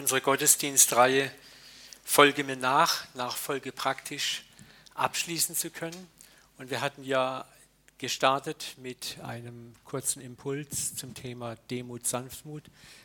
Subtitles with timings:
[0.00, 1.30] unsere Gottesdienstreihe
[2.04, 4.44] Folge mir nach, Nachfolge praktisch
[4.94, 6.08] abschließen zu können.
[6.56, 7.44] Und wir hatten ja
[7.98, 12.62] gestartet mit einem kurzen Impuls zum Thema Demut, Sanftmut.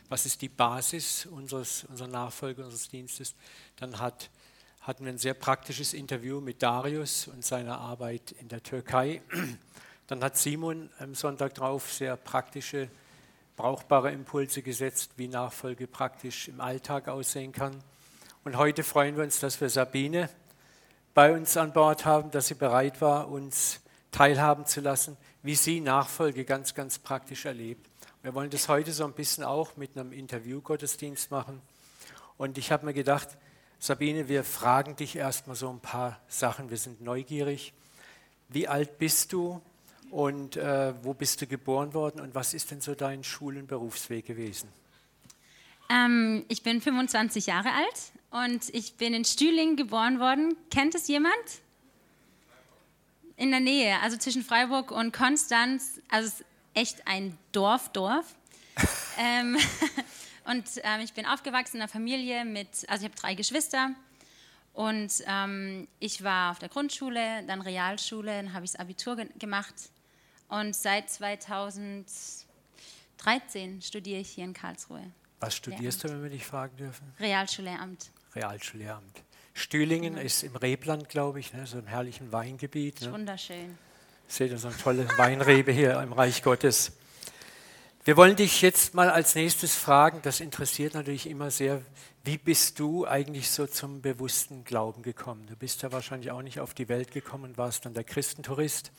[0.08, 3.34] Was ist die Basis unseres, unserer Nachfolge, unseres Dienstes?
[3.76, 4.30] Dann hat,
[4.80, 9.20] hatten wir ein sehr praktisches Interview mit Darius und seiner Arbeit in der Türkei.
[10.06, 12.88] Dann hat Simon am Sonntag drauf sehr praktische
[13.56, 17.82] brauchbare Impulse gesetzt, wie Nachfolge praktisch im Alltag aussehen kann.
[18.44, 20.28] Und heute freuen wir uns, dass wir Sabine
[21.14, 23.80] bei uns an Bord haben, dass sie bereit war, uns
[24.12, 27.88] teilhaben zu lassen, wie sie Nachfolge ganz, ganz praktisch erlebt.
[28.22, 31.62] Wir wollen das heute so ein bisschen auch mit einem Interview-Gottesdienst machen.
[32.36, 33.28] Und ich habe mir gedacht,
[33.78, 36.70] Sabine, wir fragen dich erstmal so ein paar Sachen.
[36.70, 37.72] Wir sind neugierig.
[38.48, 39.62] Wie alt bist du?
[40.10, 43.66] Und äh, wo bist du geboren worden und was ist denn so dein Schul- und
[43.66, 44.68] Berufsweg gewesen?
[45.88, 50.56] Ähm, ich bin 25 Jahre alt und ich bin in Stühling geboren worden.
[50.70, 51.34] Kennt es jemand?
[53.36, 56.00] In der Nähe, also zwischen Freiburg und Konstanz.
[56.08, 58.34] Also es ist echt ein Dorf, Dorf.
[59.18, 59.56] ähm,
[60.44, 63.90] und ähm, ich bin aufgewachsen in einer Familie mit, also ich habe drei Geschwister.
[64.72, 69.26] Und ähm, ich war auf der Grundschule, dann Realschule, dann habe ich das Abitur ge
[69.38, 69.74] gemacht
[70.48, 75.02] und seit 2013 studiere ich hier in Karlsruhe.
[75.40, 76.04] Was studierst Lehramt.
[76.04, 77.12] du, wenn wir dich fragen dürfen?
[77.20, 78.10] Realschullehramt.
[78.34, 79.22] Realschullehramt.
[79.54, 80.26] Stühlingen genau.
[80.26, 83.02] ist im Rebland, glaube ich, ne, so einem herrlichen Weingebiet.
[83.02, 83.12] Ne?
[83.12, 83.78] Wunderschön.
[84.28, 86.92] Seht ihr so eine tolle Weinrebe hier im Reich Gottes.
[88.04, 91.82] Wir wollen dich jetzt mal als nächstes fragen, das interessiert natürlich immer sehr,
[92.22, 95.46] wie bist du eigentlich so zum bewussten Glauben gekommen?
[95.48, 98.92] Du bist ja wahrscheinlich auch nicht auf die Welt gekommen und warst dann der Christentourist.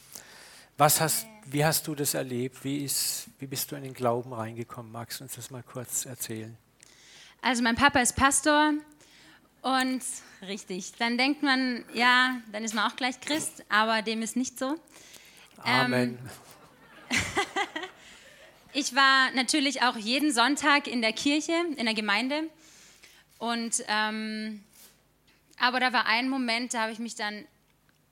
[0.80, 2.64] Was hast, wie hast du das erlebt?
[2.64, 4.92] Wie, ist, wie bist du in den Glauben reingekommen?
[4.92, 6.56] Magst du uns das mal kurz erzählen?
[7.42, 8.73] Also mein Papa ist Pastor
[9.64, 10.03] und
[10.44, 14.59] richtig, dann denkt man, ja, dann ist man auch gleich Christ, aber dem ist nicht
[14.59, 14.75] so.
[15.64, 16.20] Amen.
[17.10, 17.17] Ähm,
[18.73, 22.43] ich war natürlich auch jeden Sonntag in der Kirche, in der Gemeinde
[23.39, 24.64] und ähm,
[25.60, 27.45] aber da war ein Moment, da habe ich mich dann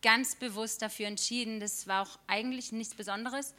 [0.06, 1.60] ganz bewusst dafür entschieden.
[1.60, 3.56] Das war auch eigentlich nichts Besonderes.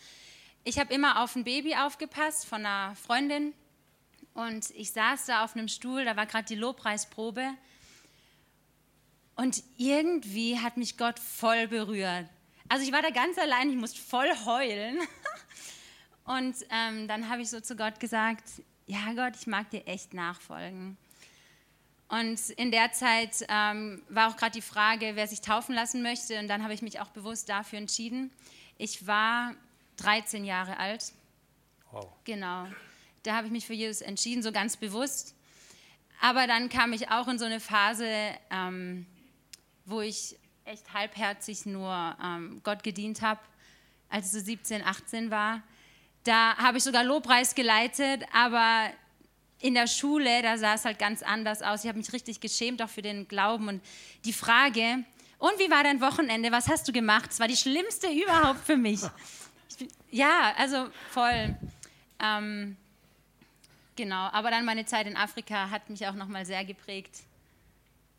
[0.62, 3.52] Ich habe immer auf ein Baby aufgepasst von einer Freundin
[4.32, 7.48] und ich saß da auf einem Stuhl, da war gerade die Lobpreisprobe
[9.34, 12.28] und irgendwie hat mich Gott voll berührt.
[12.68, 14.98] Also ich war da ganz allein, ich musste voll heulen.
[16.24, 18.42] Und ähm, dann habe ich so zu Gott gesagt,
[18.86, 20.96] ja Gott, ich mag dir echt nachfolgen.
[22.08, 26.38] Und in der Zeit ähm, war auch gerade die Frage, wer sich taufen lassen möchte.
[26.38, 28.30] Und dann habe ich mich auch bewusst dafür entschieden.
[28.78, 29.54] Ich war
[29.96, 31.12] 13 Jahre alt.
[31.90, 32.12] Wow.
[32.24, 32.66] Genau.
[33.22, 35.34] Da habe ich mich für Jesus entschieden, so ganz bewusst.
[36.20, 38.08] Aber dann kam ich auch in so eine Phase,
[38.50, 39.06] ähm,
[39.84, 43.40] wo ich echt halbherzig nur ähm, Gott gedient habe,
[44.08, 45.62] als ich so 17, 18 war.
[46.24, 48.90] Da habe ich sogar Lobpreis geleitet, aber
[49.60, 51.82] in der Schule, da sah es halt ganz anders aus.
[51.84, 53.68] Ich habe mich richtig geschämt auch für den Glauben.
[53.68, 53.82] Und
[54.24, 55.04] die Frage,
[55.38, 56.52] und wie war dein Wochenende?
[56.52, 57.30] Was hast du gemacht?
[57.30, 59.00] Das war die schlimmste überhaupt für mich.
[60.10, 61.56] ja, also voll.
[62.22, 62.76] Ähm,
[63.96, 67.22] genau, aber dann meine Zeit in Afrika hat mich auch nochmal sehr geprägt.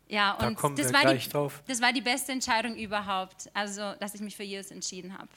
[0.08, 1.28] Ja, und da das, war die,
[1.66, 5.28] das war die beste Entscheidung überhaupt, also dass ich mich für Jesus entschieden habe.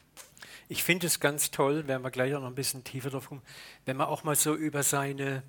[0.70, 3.42] Ich finde es ganz toll, werden wir gleich auch noch ein bisschen tiefer drauf kommen,
[3.86, 5.44] wenn man auch mal so über seine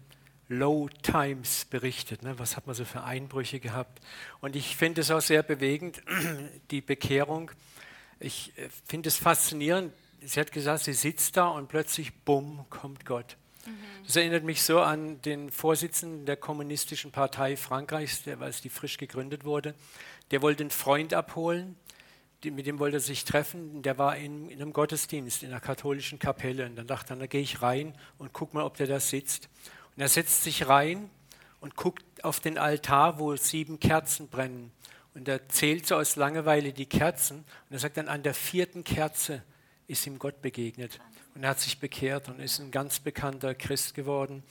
[0.53, 2.23] Low Times berichtet.
[2.23, 2.39] Ne?
[2.39, 4.01] Was hat man so für Einbrüche gehabt?
[4.41, 6.03] Und ich finde es auch sehr bewegend,
[6.71, 7.51] die Bekehrung.
[8.21, 9.93] Ich äh, finde es faszinierend.
[10.25, 13.37] Sie hat gesagt, sie sitzt da und plötzlich, bumm, kommt Gott.
[13.67, 13.73] Mhm.
[14.07, 18.99] Das erinnert mich so an den Vorsitzenden der Kommunistischen Partei Frankreichs, der, als die frisch
[18.99, 19.75] gegründet wurde.
[20.31, 21.77] Der wollte einen Freund abholen,
[22.45, 23.83] mit dem wollte er sich treffen.
[23.83, 26.67] Der war in, in einem Gottesdienst in einer katholischen Kapelle.
[26.67, 29.49] Und dann dachte er, da gehe ich rein und guck mal, ob der da sitzt.
[29.97, 31.11] Und er setzt sich rein
[31.61, 34.73] und guckt auf den Altar, wo sieben Kerzen brennen.
[35.15, 37.39] Und er zählt so aus Langeweile die Kerzen.
[37.39, 39.43] Und er sagt dann, an der vierten Kerze
[39.87, 41.01] ist ihm Gott begegnet.
[41.35, 44.43] Und er hat sich bekehrt und ist ein ganz bekannter Christ geworden.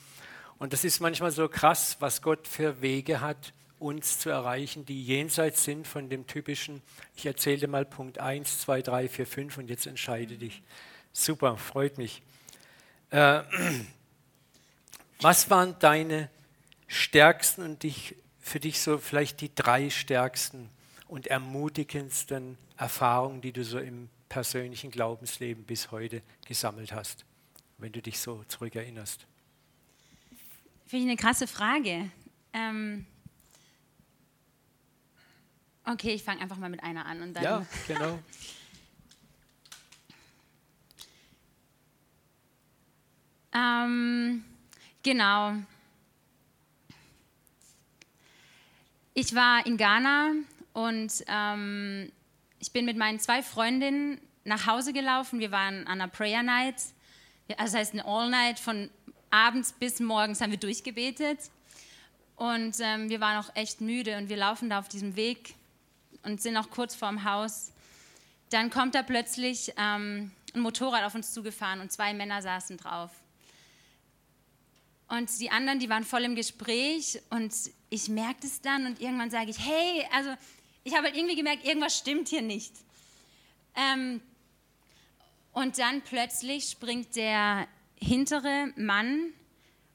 [0.60, 5.04] Und das ist manchmal so krass, was Gott für Wege hat, uns zu erreichen, die
[5.04, 6.84] jenseits sind von dem typischen,
[7.16, 10.62] ich erzähle mal Punkt 1, 2, 3, 4, 5 und jetzt entscheide dich.
[11.14, 12.22] Super, freut mich.
[13.10, 13.42] Äh,
[15.22, 16.30] was waren deine
[16.88, 20.70] stärksten und dich, für dich so vielleicht die drei stärksten
[21.08, 27.26] und ermutigendsten Erfahrungen, die du so im persönlichen Glaubensleben bis heute gesammelt hast,
[27.78, 29.28] wenn du dich so zurückerinnerst?
[30.86, 32.10] Finde ich eine krasse Frage.
[32.54, 33.06] Ähm,
[35.86, 37.44] okay, ich fange einfach mal mit einer an und dann.
[37.44, 38.20] Ja, genau.
[43.54, 44.44] ähm,
[45.04, 45.56] genau.
[49.14, 50.32] Ich war in Ghana
[50.74, 52.12] und ähm,
[52.60, 55.40] ich bin mit meinen zwei Freundinnen nach Hause gelaufen.
[55.40, 56.76] Wir waren an einer Prayer Night,
[57.58, 58.90] also das heißt eine All Night von
[59.30, 61.40] abends bis morgens haben wir durchgebetet.
[62.36, 65.56] Und ähm, wir waren auch echt müde und wir laufen da auf diesem Weg
[66.24, 67.72] und sind auch kurz vorm Haus.
[68.50, 73.12] Dann kommt da plötzlich ähm, ein Motorrad auf uns zugefahren und zwei Männer saßen drauf.
[75.12, 77.54] Und die anderen, die waren voll im Gespräch und
[77.90, 80.34] ich merkte es dann und irgendwann sage ich, hey, also
[80.86, 82.72] ich habe halt irgendwie gemerkt, irgendwas stimmt hier nicht.
[83.76, 84.22] Ähm,
[85.52, 89.34] und dann plötzlich springt der hintere Mann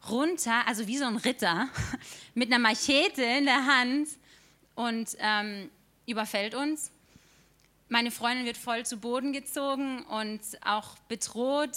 [0.06, 1.70] runter, also wie so ein Ritter,
[2.34, 4.08] mit einer Machete in der Hand
[4.74, 5.70] und ähm,
[6.04, 6.90] überfällt uns.
[7.88, 11.74] Meine Freundin wird voll zu Boden gezogen und auch bedroht.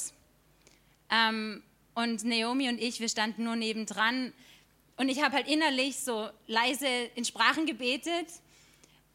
[1.09, 1.63] Ähm,
[2.03, 4.33] und Naomi und ich, wir standen nur nebendran.
[4.95, 8.27] Und ich habe halt innerlich so leise in Sprachen gebetet.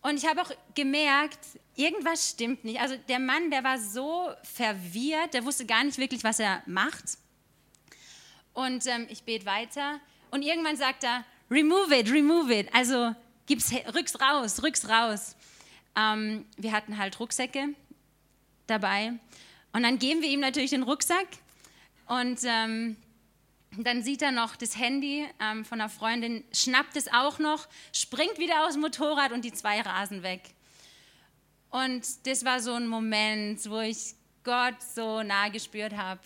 [0.02, 1.38] Und ich habe auch gemerkt,
[1.76, 2.80] irgendwas stimmt nicht.
[2.80, 7.16] Also der Mann, der war so verwirrt, der wusste gar nicht wirklich, was er macht.
[8.52, 9.98] Und ähm, ich bete weiter.
[10.30, 12.68] Und irgendwann sagt er, remove it, remove it.
[12.74, 13.14] Also
[13.46, 15.36] gib's, rück's raus, rück's raus.
[15.96, 17.68] Ähm, wir hatten halt Rucksäcke
[18.66, 19.14] dabei.
[19.72, 21.26] Und dann geben wir ihm natürlich den Rucksack
[22.06, 22.96] und ähm,
[23.78, 28.38] dann sieht er noch das Handy ähm, von einer Freundin, schnappt es auch noch, springt
[28.38, 30.54] wieder aus dem Motorrad und die zwei rasen weg.
[31.70, 34.14] Und das war so ein Moment, wo ich
[34.44, 36.20] Gott so nah gespürt habe,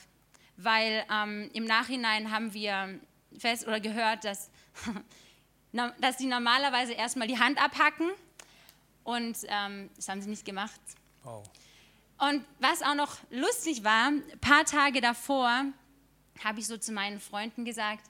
[0.57, 3.01] weil ähm, im Nachhinein haben wir
[3.39, 4.51] fest oder gehört, dass,
[6.01, 8.11] dass die normalerweise erstmal die Hand abhacken
[9.05, 10.81] und ähm, das haben sie nicht gemacht.
[11.25, 11.43] Oh.
[12.19, 15.65] Und was auch noch lustig war, ein paar Tage davor
[16.45, 18.05] habe ich so zu meinen Freunden gesagt,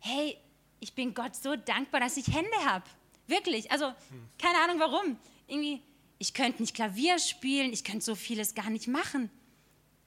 [0.00, 0.36] hey,
[0.80, 2.84] ich bin Gott so dankbar, dass ich Hände habe.
[3.26, 3.70] Wirklich.
[3.70, 3.92] Also
[4.38, 5.18] keine Ahnung warum.
[5.46, 5.82] Irgendwie,
[6.18, 9.30] ich könnte nicht Klavier spielen, ich könnte so vieles gar nicht machen.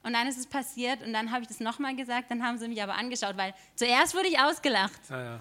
[0.02, 2.66] Und dann ist es passiert und dann habe ich das nochmal gesagt, dann haben sie
[2.66, 5.00] mich aber angeschaut, weil zuerst wurde ich ausgelacht.
[5.10, 5.40] Ah, ja.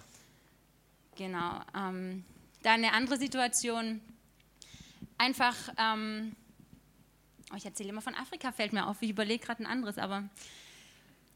[1.15, 1.62] Genau.
[1.75, 2.24] Ähm,
[2.62, 4.01] dann eine andere Situation.
[5.18, 6.36] Einfach, ähm,
[7.51, 9.01] Oh, ich erzähle immer von Afrika, fällt mir auf.
[9.01, 10.24] Ich überlege gerade ein anderes, aber.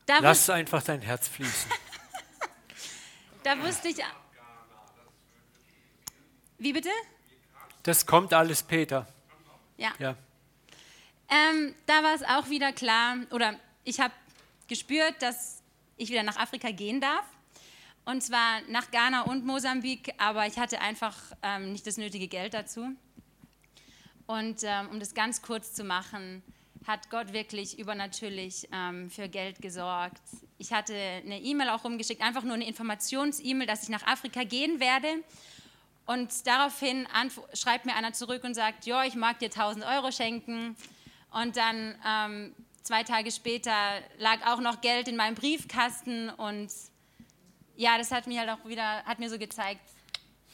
[0.06, 1.72] Da Lass einfach dein Herz fließen.
[3.44, 3.98] da wusste ich.
[6.58, 6.90] Wie bitte?
[7.84, 9.08] Das kommt alles, Peter.
[9.78, 9.94] Ja.
[10.00, 10.16] ja.
[11.28, 14.14] Ähm, da war es auch wieder klar, oder ich habe
[14.68, 15.62] gespürt, dass
[15.98, 17.26] ich wieder nach Afrika gehen darf.
[18.06, 22.54] Und zwar nach Ghana und Mosambik, aber ich hatte einfach ähm, nicht das nötige Geld
[22.54, 22.96] dazu.
[24.28, 26.42] Und ähm, um das ganz kurz zu machen,
[26.88, 30.22] hat Gott wirklich übernatürlich ähm, für Geld gesorgt.
[30.58, 34.80] Ich hatte eine E-Mail auch rumgeschickt, einfach nur eine Informations-E-Mail, dass ich nach Afrika gehen
[34.80, 35.08] werde.
[36.06, 37.08] Und daraufhin
[37.54, 40.76] schreibt mir einer zurück und sagt, ja, ich mag dir 1000 Euro schenken.
[41.32, 43.72] Und dann ähm, zwei Tage später
[44.20, 46.30] lag auch noch Geld in meinem Briefkasten.
[46.30, 46.72] Und
[47.76, 49.82] ja, das hat mir halt auch wieder, hat mir so gezeigt,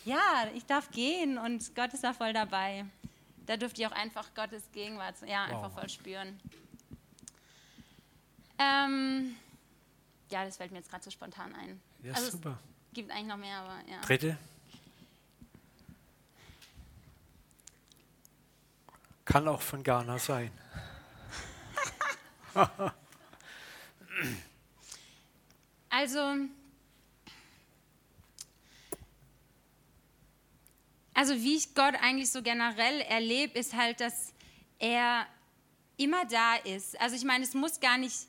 [0.05, 2.85] ja, ich darf gehen und Gott ist da voll dabei
[3.51, 5.55] da dürft ihr auch einfach Gottes Gegenwart ja, wow.
[5.55, 6.39] einfach voll spüren.
[8.57, 9.35] Ähm,
[10.29, 11.81] ja, das fällt mir jetzt gerade so spontan ein.
[12.01, 12.57] Ja, also super.
[12.87, 13.99] Es gibt eigentlich noch mehr, aber ja.
[13.99, 14.37] Dritte?
[19.25, 20.49] Kann auch von Ghana sein.
[25.89, 26.37] also,
[31.13, 34.33] also wie ich Gott eigentlich so generell erlebe, ist halt, dass
[34.79, 35.27] er
[35.97, 36.99] immer da ist.
[36.99, 38.27] Also ich meine, es muss gar nicht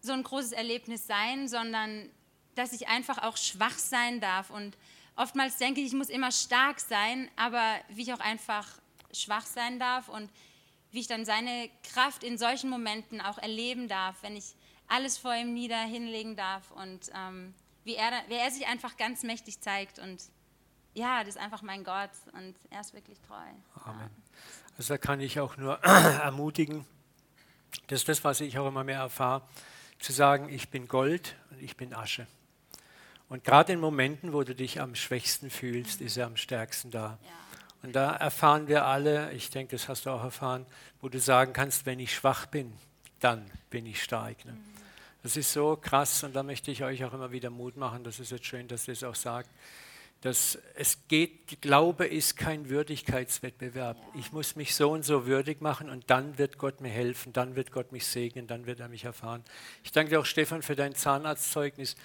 [0.00, 2.10] so ein großes Erlebnis sein, sondern
[2.54, 4.50] dass ich einfach auch schwach sein darf.
[4.50, 4.76] Und
[5.16, 8.68] oftmals denke ich, ich muss immer stark sein, aber wie ich auch einfach
[9.12, 10.30] schwach sein darf und
[10.90, 14.54] wie ich dann seine Kraft in solchen Momenten auch erleben darf, wenn ich
[14.88, 17.54] alles vor ihm nieder hinlegen darf und ähm,
[17.84, 20.22] wie, er, wie er sich einfach ganz mächtig zeigt und
[20.94, 23.34] ja, das ist einfach mein Gott und er ist wirklich treu.
[23.84, 24.10] Amen.
[24.76, 26.84] Also da kann ich auch nur ermutigen,
[27.86, 29.42] das ist das, was ich auch immer mehr erfahre,
[29.98, 32.26] zu sagen, ich bin Gold und ich bin Asche.
[33.28, 36.06] Und gerade in Momenten, wo du dich am schwächsten fühlst, mhm.
[36.06, 37.18] ist er am stärksten da.
[37.22, 37.30] Ja.
[37.82, 40.66] Und da erfahren wir alle, ich denke, das hast du auch erfahren,
[41.00, 42.72] wo du sagen kannst, wenn ich schwach bin,
[43.20, 44.44] dann bin ich stark.
[44.44, 44.52] Ne?
[44.52, 44.64] Mhm.
[45.22, 48.04] Das ist so krass und da möchte ich euch auch immer wieder Mut machen.
[48.04, 49.48] Das ist jetzt schön, dass ihr es auch sagt
[50.22, 53.96] dass es geht, Glaube ist kein Würdigkeitswettbewerb.
[54.14, 57.56] Ich muss mich so und so würdig machen und dann wird Gott mir helfen, dann
[57.56, 59.42] wird Gott mich segnen, dann wird er mich erfahren.
[59.82, 61.96] Ich danke dir auch, Stefan, für dein Zahnarztzeugnis.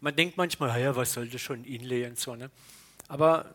[0.00, 2.34] Man denkt manchmal, ja, was sollte schon Inlay und so.
[2.34, 2.50] Ne?
[3.08, 3.54] Aber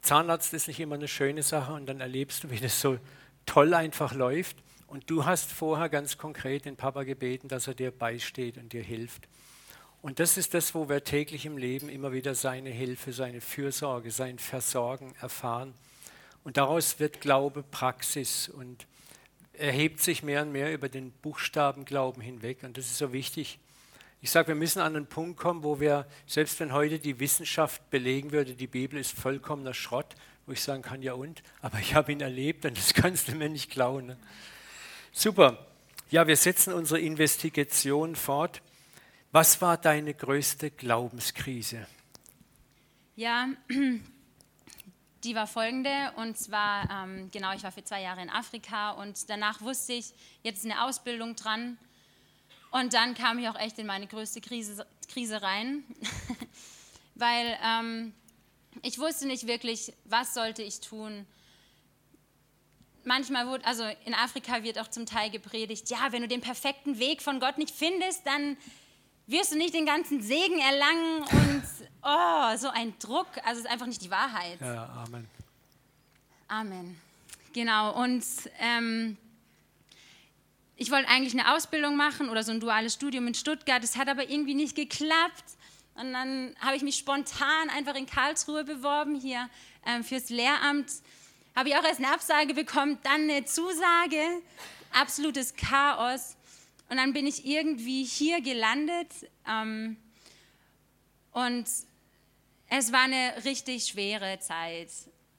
[0.00, 2.98] Zahnarzt ist nicht immer eine schöne Sache und dann erlebst du, wie das so
[3.46, 4.58] toll einfach läuft.
[4.86, 8.82] Und du hast vorher ganz konkret den Papa gebeten, dass er dir beisteht und dir
[8.82, 9.28] hilft.
[10.02, 14.10] Und das ist das, wo wir täglich im Leben immer wieder seine Hilfe, seine Fürsorge,
[14.10, 15.74] sein Versorgen erfahren.
[16.42, 18.86] Und daraus wird Glaube Praxis und
[19.52, 22.62] erhebt sich mehr und mehr über den Buchstabenglauben hinweg.
[22.62, 23.58] Und das ist so wichtig.
[24.22, 27.90] Ich sage, wir müssen an einen Punkt kommen, wo wir, selbst wenn heute die Wissenschaft
[27.90, 30.14] belegen würde, die Bibel ist vollkommener Schrott,
[30.46, 33.34] wo ich sagen kann, ja und, aber ich habe ihn erlebt und das kannst du
[33.34, 34.06] mir nicht klauen.
[34.06, 34.16] Ne?
[35.12, 35.66] Super.
[36.10, 38.62] Ja, wir setzen unsere Investigation fort.
[39.32, 41.86] Was war deine größte Glaubenskrise?
[43.14, 43.48] Ja,
[45.24, 46.12] die war folgende.
[46.16, 50.12] Und zwar, ähm, genau, ich war für zwei Jahre in Afrika und danach wusste ich,
[50.42, 51.78] jetzt ist eine Ausbildung dran.
[52.72, 55.84] Und dann kam ich auch echt in meine größte Krise, Krise rein,
[57.14, 58.12] weil ähm,
[58.82, 61.24] ich wusste nicht wirklich, was sollte ich tun.
[63.04, 66.98] Manchmal wurde, also in Afrika wird auch zum Teil gepredigt, ja, wenn du den perfekten
[66.98, 68.56] Weg von Gott nicht findest, dann
[69.26, 71.62] wirst du nicht den ganzen Segen erlangen und
[72.02, 73.28] oh, so ein Druck.
[73.44, 74.60] Also es ist einfach nicht die Wahrheit.
[74.60, 75.28] Ja, Amen.
[76.48, 77.00] Amen.
[77.52, 78.02] Genau.
[78.02, 78.24] Und
[78.58, 79.16] ähm,
[80.76, 83.82] ich wollte eigentlich eine Ausbildung machen oder so ein duales Studium in Stuttgart.
[83.82, 85.44] Das hat aber irgendwie nicht geklappt.
[85.94, 89.50] Und dann habe ich mich spontan einfach in Karlsruhe beworben, hier
[89.86, 90.90] ähm, fürs Lehramt.
[91.54, 94.40] Habe ich auch erst eine Absage bekommen, dann eine Zusage.
[94.92, 96.36] Absolutes Chaos.
[96.90, 99.06] Und dann bin ich irgendwie hier gelandet
[99.48, 99.96] ähm,
[101.30, 101.64] und
[102.66, 104.90] es war eine richtig schwere Zeit.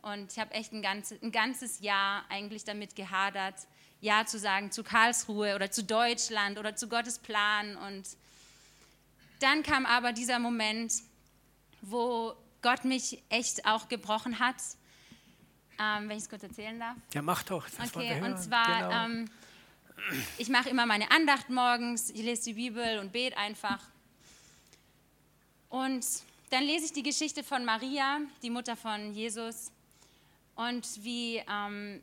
[0.01, 3.55] Und ich habe echt ein, ganz, ein ganzes Jahr eigentlich damit gehadert,
[3.99, 7.75] Ja zu sagen zu Karlsruhe oder zu Deutschland oder zu Gottes Plan.
[7.75, 8.05] Und
[9.41, 10.93] dann kam aber dieser Moment,
[11.81, 14.55] wo Gott mich echt auch gebrochen hat.
[15.77, 16.95] Ähm, wenn ich es kurz erzählen darf.
[17.13, 17.67] Ja, mach doch.
[17.93, 19.05] okay, und zwar genau.
[19.05, 19.29] ähm,
[20.37, 23.79] ich mache immer meine Andacht morgens, ich lese die Bibel und bete einfach.
[25.69, 26.05] Und
[26.49, 29.71] dann lese ich die Geschichte von Maria, die Mutter von Jesus,
[30.55, 32.01] und wie, ähm,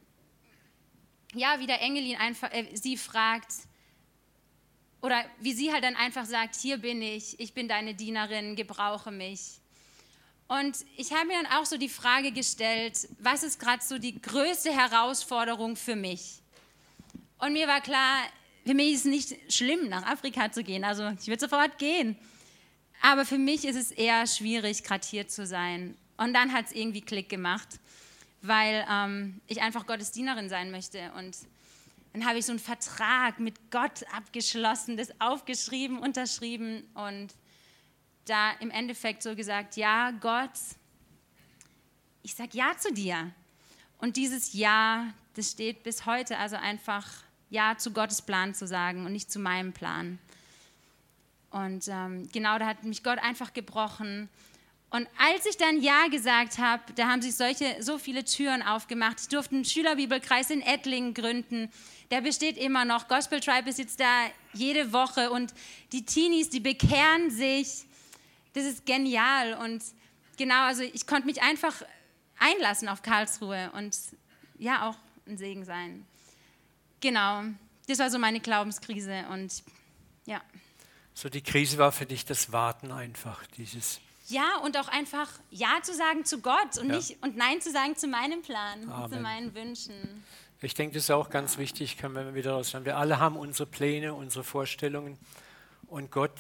[1.35, 3.53] ja, wie der Engel ihn einfach, äh, sie fragt,
[5.01, 9.13] oder wie sie halt dann einfach sagt, hier bin ich, ich bin deine Dienerin, gebrauche
[9.13, 9.61] mich.
[10.49, 14.21] Und ich habe mir dann auch so die Frage gestellt, was ist gerade so die
[14.21, 16.41] größte Herausforderung für mich?
[17.39, 18.23] Und mir war klar,
[18.65, 20.85] für mich ist es nicht schlimm, nach Afrika zu gehen.
[20.85, 22.17] Also ich würde sofort gehen.
[23.01, 25.97] Aber für mich ist es eher schwierig, gerade hier zu sein.
[26.17, 27.79] Und dann hat es irgendwie Klick gemacht,
[28.43, 31.13] weil ähm, ich einfach Gottes Dienerin sein möchte.
[31.17, 31.37] Und
[32.13, 37.35] dann habe ich so einen Vertrag mit Gott abgeschlossen, das aufgeschrieben, unterschrieben und
[38.25, 40.51] da im Endeffekt so gesagt, ja, Gott,
[42.23, 43.31] ich sage Ja zu dir.
[43.99, 47.07] Und dieses Ja, das steht bis heute also einfach
[47.51, 50.19] ja zu Gottes Plan zu sagen und nicht zu meinem Plan.
[51.51, 54.29] Und ähm, genau da hat mich Gott einfach gebrochen.
[54.91, 59.21] Und als ich dann Ja gesagt habe, da haben sich solche, so viele Türen aufgemacht.
[59.21, 61.71] Ich durfte einen Schülerbibelkreis in Ettlingen gründen.
[62.11, 63.09] Der besteht immer noch.
[63.09, 65.31] Gospel Tribe ist jetzt da jede Woche.
[65.31, 65.53] Und
[65.93, 67.85] die Teenies, die bekehren sich.
[68.55, 69.55] Das ist genial.
[69.55, 69.83] Und
[70.39, 71.83] genau, also ich konnte mich einfach
[72.39, 73.97] einlassen auf Karlsruhe und
[74.59, 76.07] ja, auch ein Segen sein.
[77.01, 77.43] Genau,
[77.87, 79.63] das war so meine Glaubenskrise und
[80.27, 80.43] ja.
[81.15, 84.01] So die Krise war für dich das Warten einfach, dieses.
[84.29, 86.97] Ja, und auch einfach Ja zu sagen zu Gott und, ja.
[86.97, 89.11] nicht, und Nein zu sagen zu meinem Plan, Amen.
[89.11, 90.25] zu meinen Wünschen.
[90.61, 92.85] Ich denke, das ist auch ganz wichtig, können wir wieder rausstellen.
[92.85, 95.17] Wir alle haben unsere Pläne, unsere Vorstellungen
[95.87, 96.33] und Gott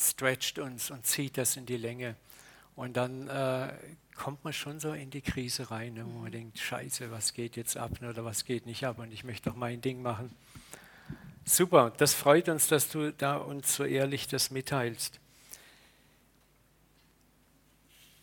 [0.00, 2.16] stretcht uns und zieht das in die Länge.
[2.76, 3.72] Und dann äh,
[4.14, 7.56] kommt man schon so in die Krise rein, ne, wo man denkt, scheiße, was geht
[7.56, 10.34] jetzt ab ne, oder was geht nicht ab und ich möchte doch mein Ding machen.
[11.44, 15.20] Super, das freut uns, dass du da uns so ehrlich das mitteilst.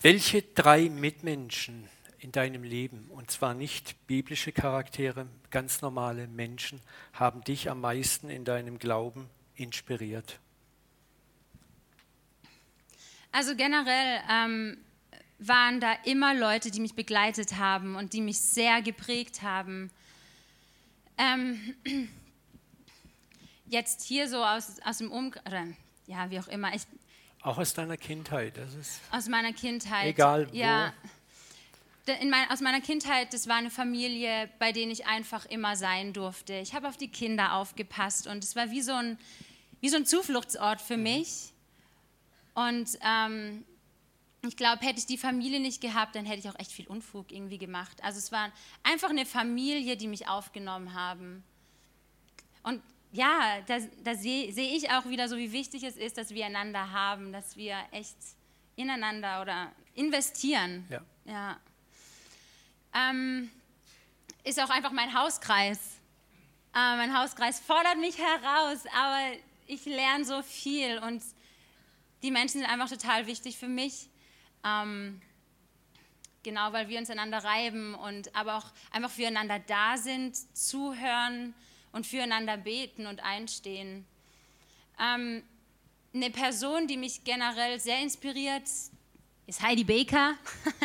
[0.02, 6.82] Welche drei Mitmenschen in deinem Leben, und zwar nicht biblische Charaktere, ganz normale Menschen,
[7.14, 10.40] haben dich am meisten in deinem Glauben inspiriert?
[13.32, 14.78] Also generell ähm,
[15.42, 19.90] waren da immer Leute, die mich begleitet haben und die mich sehr geprägt haben.
[21.18, 21.76] Ähm,
[23.66, 26.74] jetzt hier so aus, aus dem Umkreis, ja, wie auch immer.
[26.76, 26.84] Ich,
[27.42, 28.58] Auch aus deiner Kindheit?
[28.58, 30.08] Das ist aus meiner Kindheit.
[30.08, 30.56] Egal wo.
[30.56, 30.94] Ja.
[32.28, 36.54] Mein, aus meiner Kindheit, das war eine Familie, bei denen ich einfach immer sein durfte.
[36.56, 39.18] Ich habe auf die Kinder aufgepasst und es war wie so ein,
[39.80, 41.04] wie so ein Zufluchtsort für mhm.
[41.04, 41.54] mich.
[42.54, 43.64] Und ähm,
[44.48, 47.32] ich glaube, hätte ich die Familie nicht gehabt, dann hätte ich auch echt viel Unfug
[47.32, 48.04] irgendwie gemacht.
[48.04, 51.44] Also es war einfach eine Familie, die mich aufgenommen haben.
[52.64, 52.82] Und
[53.12, 56.46] ja, da, da sehe seh ich auch wieder so, wie wichtig es ist, dass wir
[56.46, 58.18] einander haben, dass wir echt
[58.76, 60.88] ineinander oder investieren.
[60.90, 61.02] Ja.
[61.26, 61.60] ja.
[62.94, 63.52] Ähm,
[64.44, 65.78] ist auch einfach mein Hauskreis.
[66.74, 71.22] Äh, mein Hauskreis fordert mich heraus, aber ich lerne so viel und
[72.24, 74.08] die Menschen sind einfach total wichtig für mich.
[74.64, 75.22] Ähm,
[76.44, 81.54] genau, weil wir uns einander reiben und aber auch einfach füreinander da sind, zuhören
[81.92, 84.06] und füreinander beten und einstehen.
[85.00, 85.44] Ähm,
[86.14, 88.64] eine Person, die mich generell sehr inspiriert,
[89.48, 90.36] ist Heidi Baker.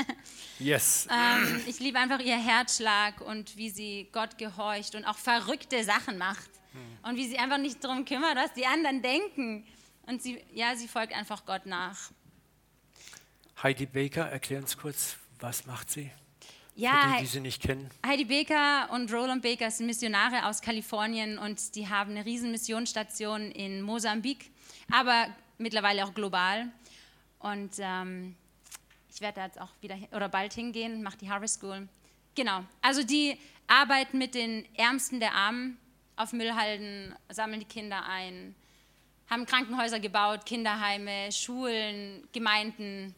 [0.59, 1.07] yes.
[1.11, 6.19] ähm, ich liebe einfach ihr Herzschlag und wie sie Gott gehorcht und auch verrückte Sachen
[6.19, 6.51] macht.
[6.73, 7.11] Hm.
[7.11, 9.67] Und wie sie einfach nicht darum kümmert, was die anderen denken.
[10.07, 12.11] Und sie, ja, sie folgt einfach Gott nach.
[13.63, 16.11] Heidi Baker, erklär uns kurz, was macht sie?
[16.75, 17.89] Ja, die, die sie nicht kennen.
[18.05, 23.51] Heidi Baker und Roland Baker sind Missionare aus Kalifornien und die haben eine riesen Missionsstation
[23.51, 24.51] in Mosambik,
[24.93, 26.69] aber mittlerweile auch global.
[27.39, 28.37] Und ähm,
[29.09, 31.89] ich werde da jetzt auch wieder oder bald hingehen, mache die Harvest School.
[32.35, 35.79] Genau, also die arbeiten mit den Ärmsten der Armen
[36.17, 38.55] auf Müllhalden, sammeln die Kinder ein,
[39.31, 43.15] haben Krankenhäuser gebaut, Kinderheime, Schulen, Gemeinden.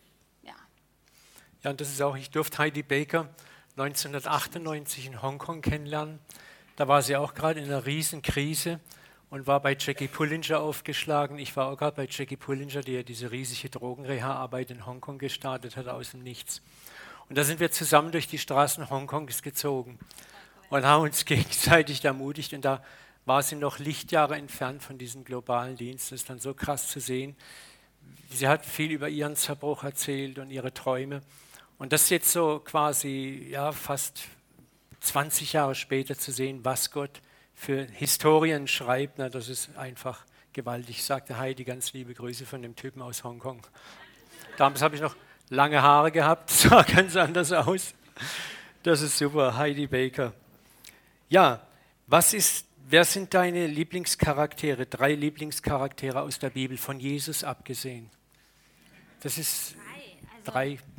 [1.63, 1.71] Ja.
[1.71, 3.29] Und das ist auch, ich durfte Heidi Baker
[3.77, 6.19] 1998 in Hongkong kennenlernen.
[6.77, 8.81] Da war sie auch gerade in einer Riesenkrise
[9.31, 11.39] und war bei Jackie Pullinger aufgeschlagen.
[11.39, 15.77] Ich war auch gerade bei Jackie Pullinger, die ja diese riesige Drogenreha-Arbeit in Hongkong gestartet
[15.77, 16.63] hat, aus dem Nichts.
[17.29, 19.99] Und da sind wir zusammen durch die Straßen Hongkongs gezogen
[20.71, 22.55] und haben uns gegenseitig ermutigt.
[22.55, 22.83] Und da
[23.27, 26.11] war sie noch Lichtjahre entfernt von diesem globalen Dienst.
[26.11, 27.37] Das ist dann so krass zu sehen.
[28.31, 31.23] Sie hat viel über ihren Zerbruch erzählt und ihre Träume.
[31.79, 34.25] Und das jetzt so quasi ja, fast
[35.01, 37.21] 20 Jahre später zu sehen, was Gott
[37.55, 41.05] für Historien schreibt, na, das ist einfach gewaltig.
[41.05, 43.65] Sagte Heidi ganz liebe Grüße von dem Typen aus Hongkong.
[44.57, 45.15] Damals habe ich noch
[45.51, 47.95] lange Haare gehabt, sah ganz anders aus.
[48.83, 50.33] Das ist super, Heidi Baker.
[51.29, 51.65] Ja,
[52.09, 58.11] was ist, wer sind deine Lieblingscharaktere, drei Lieblingscharaktere aus der Bibel, von Jesus abgesehen?
[59.21, 59.77] Das ist
[60.45, 60.98] drei also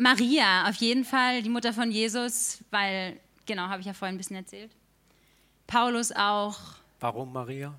[0.00, 4.18] Maria, auf jeden Fall, die Mutter von Jesus, weil, genau, habe ich ja vorhin ein
[4.18, 4.70] bisschen erzählt.
[5.66, 6.58] Paulus auch.
[7.00, 7.78] Warum Maria?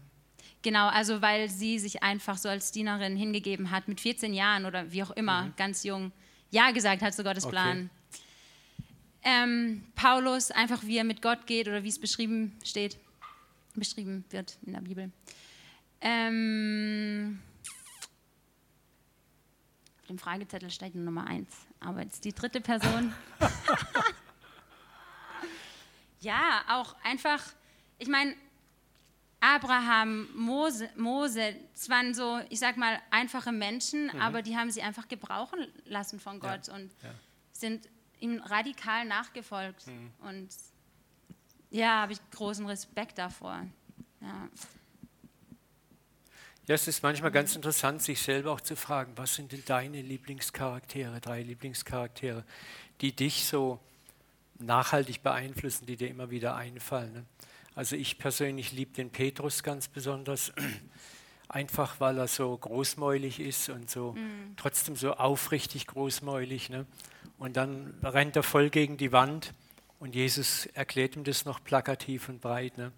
[0.62, 4.92] Genau, also weil sie sich einfach so als Dienerin hingegeben hat, mit 14 Jahren oder
[4.92, 5.54] wie auch immer, mhm.
[5.58, 6.12] ganz jung,
[6.52, 7.54] Ja gesagt hat zu Gottes okay.
[7.54, 7.90] Plan.
[9.24, 13.00] Ähm, Paulus, einfach wie er mit Gott geht oder wie es beschrieben steht,
[13.74, 15.12] beschrieben wird in der Bibel.
[16.02, 17.40] Ähm,
[20.12, 23.14] dem Fragezettel steht Nummer eins aber jetzt die dritte Person.
[26.22, 27.42] ja, auch einfach,
[27.98, 28.36] ich meine,
[29.40, 34.22] Abraham, Mose, Mose, es waren so, ich sag mal, einfache Menschen, mhm.
[34.22, 36.76] aber die haben sie einfach gebrauchen lassen von Gott ja.
[36.76, 37.10] und ja.
[37.52, 39.88] sind ihm radikal nachgefolgt.
[39.88, 40.12] Mhm.
[40.20, 40.50] Und
[41.72, 43.66] ja, habe ich großen Respekt davor.
[44.20, 44.50] Ja.
[46.68, 50.02] Ja, es ist manchmal ganz interessant, sich selber auch zu fragen, was sind denn deine
[50.02, 52.44] Lieblingscharaktere, drei Lieblingscharaktere,
[53.02, 53.80] die dich so
[54.60, 57.14] nachhaltig beeinflussen, die dir immer wieder einfallen.
[57.14, 57.26] Ne?
[57.74, 60.54] Also ich persönlich liebe den Petrus ganz besonders,
[61.50, 64.54] einfach weil er so großmäulig ist und so mhm.
[64.56, 66.70] trotzdem so aufrichtig großmäulig.
[66.70, 66.86] Ne?
[67.40, 69.54] Und dann rennt er voll gegen die Wand
[70.00, 72.78] und Jesus erklärt ihm das noch plakativ und breit.
[72.78, 72.92] Ne?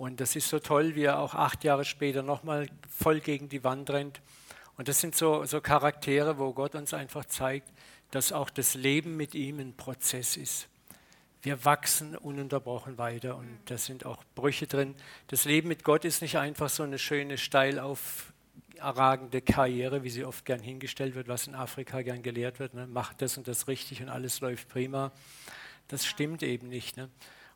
[0.00, 3.62] Und das ist so toll, wie er auch acht Jahre später nochmal voll gegen die
[3.64, 4.22] Wand rennt.
[4.78, 7.70] Und das sind so, so Charaktere, wo Gott uns einfach zeigt,
[8.10, 10.68] dass auch das Leben mit ihm ein Prozess ist.
[11.42, 14.94] Wir wachsen ununterbrochen weiter und da sind auch Brüche drin.
[15.26, 20.24] Das Leben mit Gott ist nicht einfach so eine schöne, steil aufragende Karriere, wie sie
[20.24, 22.72] oft gern hingestellt wird, was in Afrika gern gelehrt wird.
[22.72, 22.86] Ne?
[22.86, 25.12] Macht das und das richtig und alles läuft prima.
[25.88, 26.96] Das stimmt eben nicht.
[26.96, 27.10] Ne?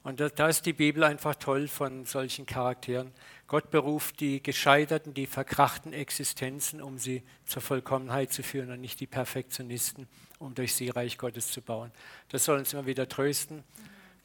[0.05, 3.11] Und da, da, ist die Bibel einfach toll von solchen Charakteren.
[3.49, 9.01] Gott beruft die gescheiterten, die verkrachten Existenzen, um sie zur Vollkommenheit zu führen und nicht
[9.01, 10.07] die Perfektionisten,
[10.39, 11.91] um durch sie Reich Gottes zu bauen.
[12.29, 13.65] Das soll uns immer wieder trösten.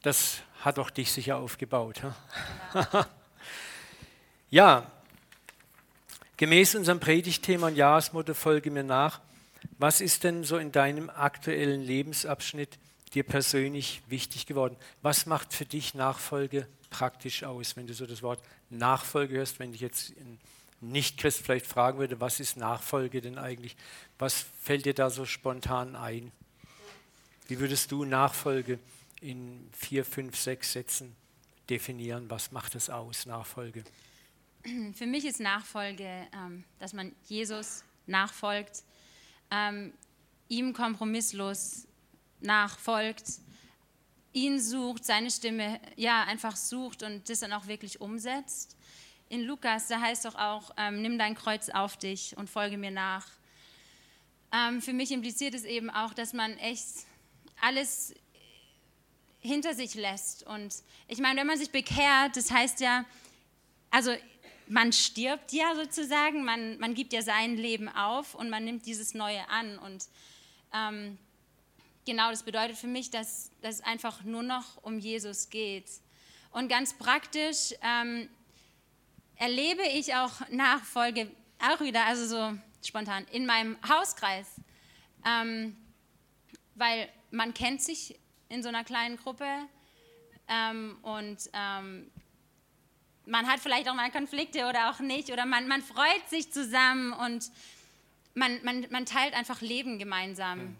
[0.02, 2.02] Das hat auch dich sicher aufgebaut.
[4.50, 4.86] ja,
[6.40, 9.20] Gemäß unserem Predigtthema und Jahresmotto Folge mir nach.
[9.76, 12.78] Was ist denn so in deinem aktuellen Lebensabschnitt
[13.14, 14.76] dir persönlich wichtig geworden?
[15.02, 19.72] Was macht für dich Nachfolge praktisch aus, wenn du so das Wort Nachfolge hörst, wenn
[19.72, 20.38] dich jetzt ein
[20.80, 23.76] Nicht-Christ vielleicht fragen würde, was ist Nachfolge denn eigentlich?
[24.18, 26.32] Was fällt dir da so spontan ein?
[27.48, 28.78] Wie würdest du Nachfolge
[29.20, 31.16] in vier, fünf, sechs Sätzen
[31.68, 32.30] definieren?
[32.30, 33.84] Was macht es aus, Nachfolge?
[34.94, 38.82] Für mich ist Nachfolge, ähm, dass man Jesus nachfolgt,
[39.50, 39.92] ähm,
[40.48, 41.86] ihm kompromisslos
[42.40, 43.24] nachfolgt,
[44.32, 48.76] ihn sucht, seine Stimme ja einfach sucht und das dann auch wirklich umsetzt.
[49.28, 52.90] In Lukas, da heißt doch auch, ähm, nimm dein Kreuz auf dich und folge mir
[52.90, 53.26] nach.
[54.52, 56.86] Ähm, für mich impliziert es eben auch, dass man echt
[57.60, 58.14] alles
[59.38, 60.44] hinter sich lässt.
[60.46, 60.74] Und
[61.08, 63.04] ich meine, wenn man sich bekehrt, das heißt ja,
[63.90, 64.14] also
[64.68, 69.14] man stirbt ja sozusagen, man, man gibt ja sein Leben auf und man nimmt dieses
[69.14, 69.78] Neue an.
[69.78, 70.06] Und
[70.72, 71.18] ähm,
[72.06, 75.90] genau das bedeutet für mich, dass, dass es einfach nur noch um Jesus geht.
[76.50, 78.28] Und ganz praktisch ähm,
[79.36, 84.46] erlebe ich auch Nachfolge, auch wieder, also so spontan, in meinem Hauskreis.
[85.24, 85.76] Ähm,
[86.74, 89.46] weil man kennt sich in so einer kleinen Gruppe
[90.48, 92.10] ähm, und ähm,
[93.26, 97.12] man hat vielleicht auch mal Konflikte oder auch nicht oder man, man freut sich zusammen
[97.12, 97.50] und
[98.34, 100.58] man, man, man teilt einfach Leben gemeinsam.
[100.58, 100.76] Mhm.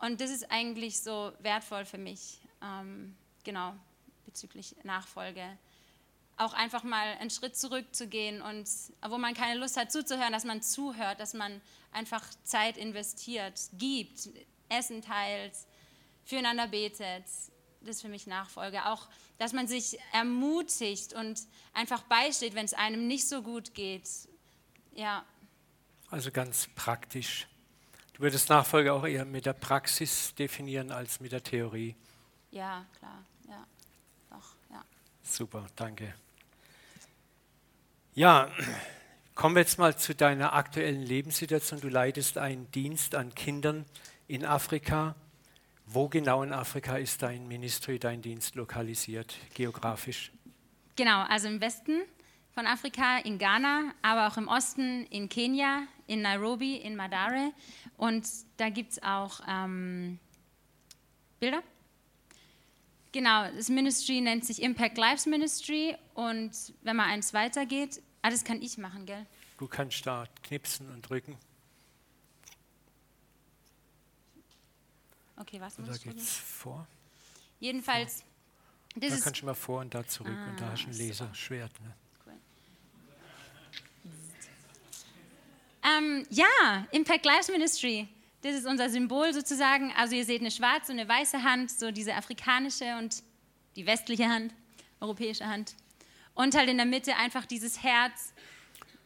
[0.00, 3.74] Und das ist eigentlich so wertvoll für mich, ähm, genau,
[4.26, 5.58] bezüglich Nachfolge.
[6.36, 8.68] Auch einfach mal einen Schritt zurückzugehen und
[9.08, 14.28] wo man keine Lust hat zuzuhören, dass man zuhört, dass man einfach Zeit investiert, gibt,
[14.68, 15.54] Essen teilt,
[16.24, 17.24] füreinander betet.
[17.80, 18.86] Das ist für mich Nachfolge.
[18.86, 19.08] Auch,
[19.38, 21.40] dass man sich ermutigt und
[21.74, 24.08] einfach beisteht, wenn es einem nicht so gut geht.
[24.92, 25.24] Ja.
[26.10, 27.48] Also ganz praktisch
[28.18, 31.94] Du würdest Nachfolge auch eher mit der Praxis definieren als mit der Theorie.
[32.50, 33.64] Ja, klar, ja,
[34.28, 34.84] doch, ja.
[35.22, 36.12] Super, danke.
[38.14, 38.50] Ja,
[39.36, 41.80] kommen wir jetzt mal zu deiner aktuellen Lebenssituation.
[41.80, 43.84] Du leitest einen Dienst an Kindern
[44.26, 45.14] in Afrika.
[45.86, 50.32] Wo genau in Afrika ist dein Ministry, dein Dienst lokalisiert, geografisch?
[50.96, 52.02] Genau, also im Westen
[52.58, 57.52] von Afrika, in Ghana, aber auch im Osten, in Kenia, in Nairobi, in Madare.
[57.96, 60.18] Und da gibt es auch ähm,
[61.38, 61.62] Bilder.
[63.12, 65.96] Genau, das Ministry nennt sich Impact Lives Ministry.
[66.14, 66.50] Und
[66.82, 69.24] wenn man eins weitergeht, ah, das kann ich machen, gell?
[69.58, 71.36] Du kannst da knipsen und drücken.
[75.36, 76.88] Okay, was muss Da es vor.
[77.60, 78.24] Jedenfalls,
[78.98, 79.08] vor.
[79.08, 81.06] da kannst du mal vor und da zurück ah, und da hast du ein ah,
[81.06, 81.80] Laserschwert.
[81.82, 81.94] Ne?
[85.98, 88.08] Ähm, ja, Impact Lives Ministry.
[88.42, 89.92] Das ist unser Symbol sozusagen.
[89.96, 93.22] Also ihr seht eine schwarze und eine weiße Hand, so diese afrikanische und
[93.76, 94.52] die westliche Hand,
[95.00, 95.74] europäische Hand.
[96.34, 98.32] Und halt in der Mitte einfach dieses Herz.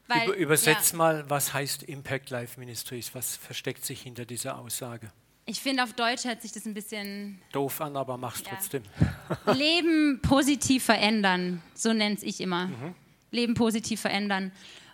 [0.06, 0.98] Weil, Über, übersetz ja.
[0.98, 3.14] mal, was heißt Impact Life Ministries?
[3.14, 5.10] Was versteckt sich hinter dieser Aussage?
[5.46, 8.50] Ich finde, auf Deutsch hört sich das ein bisschen doof an, aber mach's ja.
[8.50, 8.82] trotzdem.
[9.54, 12.66] Leben positiv verändern, so nenne ich immer.
[12.66, 12.94] Mhm.
[13.30, 14.52] Leben positiv verändern.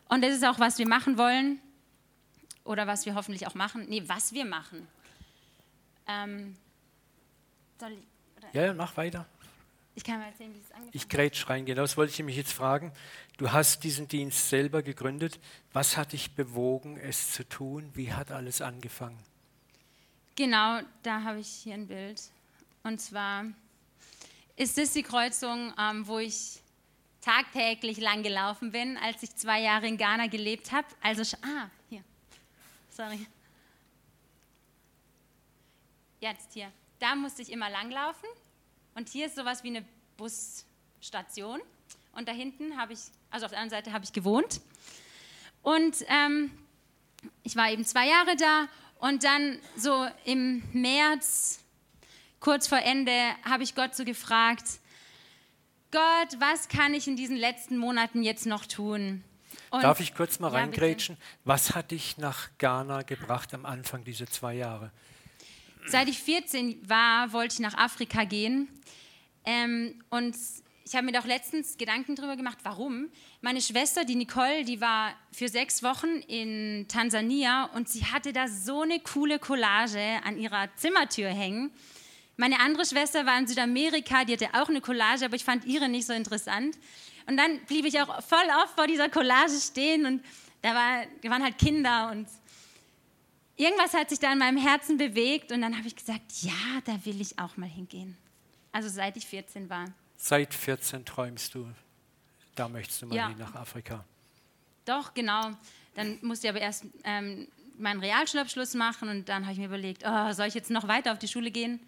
[0.08, 1.61] Und das ist auch, was wir machen wollen
[2.68, 3.87] oder was wir hoffentlich auch machen.
[3.88, 4.87] Nee, was wir machen.
[6.07, 6.57] Ähm,
[7.81, 9.26] ich, ja, mach weiter.
[9.94, 12.37] Ich kann mal erzählen, wie es angefangen Ich grätsch rein, genau das wollte ich mich
[12.37, 12.92] jetzt fragen.
[13.38, 15.40] Du hast diesen Dienst selber gegründet.
[15.72, 17.90] Was hat dich bewogen, es zu tun?
[17.94, 19.18] Wie hat alles angefangen?
[20.37, 22.20] Genau, da habe ich hier ein Bild.
[22.85, 23.46] Und zwar
[24.57, 26.61] ist es die Kreuzung, ähm, wo ich
[27.22, 30.87] tagtäglich lang gelaufen bin, als ich zwei Jahre in Ghana gelebt habe.
[31.02, 32.02] Also, ah, hier
[32.98, 33.24] sorry.
[36.18, 36.72] Jetzt hier.
[36.98, 38.28] Da musste ich immer langlaufen
[38.96, 39.84] und hier ist sowas wie eine
[40.16, 41.61] Busstation
[42.11, 42.98] und da hinten habe ich,
[43.30, 44.61] also auf der anderen Seite habe ich gewohnt
[45.62, 46.50] und ähm,
[47.44, 48.66] ich war eben zwei Jahre da
[48.98, 51.61] und dann so im März,
[52.40, 53.12] kurz vor Ende,
[53.44, 54.80] habe ich Gott so gefragt,
[55.92, 59.22] Gott, was kann ich in diesen letzten Monaten jetzt noch tun?
[59.70, 61.16] Und Darf ich kurz mal ja, reingrätschen?
[61.44, 64.90] Was hat dich nach Ghana gebracht am Anfang dieser zwei Jahre?
[65.87, 68.68] Seit ich 14 war, wollte ich nach Afrika gehen.
[69.44, 70.37] Ähm, und
[70.85, 73.11] ich habe mir doch letztens Gedanken darüber gemacht, warum.
[73.42, 78.48] Meine Schwester, die Nicole, die war für sechs Wochen in Tansania und sie hatte da
[78.48, 81.70] so eine coole Collage an ihrer Zimmertür hängen.
[82.37, 85.88] Meine andere Schwester war in Südamerika, die hatte auch eine Collage, aber ich fand ihre
[85.88, 86.78] nicht so interessant.
[87.28, 90.24] Und dann blieb ich auch voll oft vor dieser Collage stehen und
[90.62, 92.26] da, war, da waren halt Kinder und
[93.56, 96.52] irgendwas hat sich da in meinem Herzen bewegt und dann habe ich gesagt, ja,
[96.84, 98.16] da will ich auch mal hingehen.
[98.72, 99.84] Also seit ich 14 war.
[100.16, 101.68] Seit 14 träumst du,
[102.54, 103.28] da möchtest du mal Ja.
[103.30, 104.04] nach Afrika.
[104.84, 105.50] Doch, genau.
[105.94, 110.02] Dann musste ich aber erst ähm, meinen Realschulabschluss machen und dann habe ich mir überlegt,
[110.06, 111.78] oh, soll ich jetzt noch weiter auf die Schule gehen?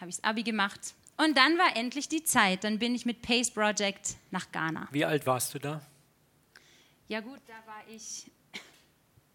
[0.00, 0.94] Habe ich das Abi gemacht.
[1.18, 2.62] Und dann war endlich die Zeit.
[2.64, 4.88] Dann bin ich mit Pace Project nach Ghana.
[4.92, 5.82] Wie alt warst du da?
[7.08, 8.30] Ja gut, da war ich,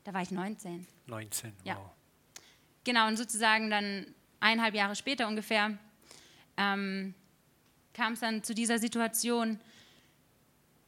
[0.04, 0.88] da war ich 19.
[1.08, 1.54] 19.
[1.64, 1.76] Ja.
[1.76, 1.90] Wow.
[2.86, 4.08] Genau, und sozusagen dann
[4.40, 5.78] eineinhalb Jahre später ungefähr
[6.58, 7.14] ähm,
[7.94, 9.60] kam es dann zu dieser Situation,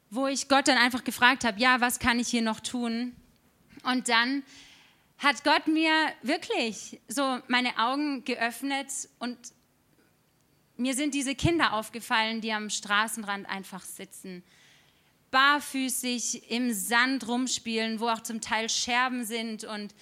[0.09, 3.15] wo ich Gott dann einfach gefragt habe, ja, was kann ich hier noch tun?
[3.83, 4.43] Und dann
[5.17, 8.87] hat Gott mir wirklich so meine Augen geöffnet
[9.19, 9.37] und
[10.77, 14.43] mir sind diese Kinder aufgefallen, die am Straßenrand einfach sitzen,
[15.31, 19.93] barfüßig im Sand rumspielen, wo auch zum Teil Scherben sind und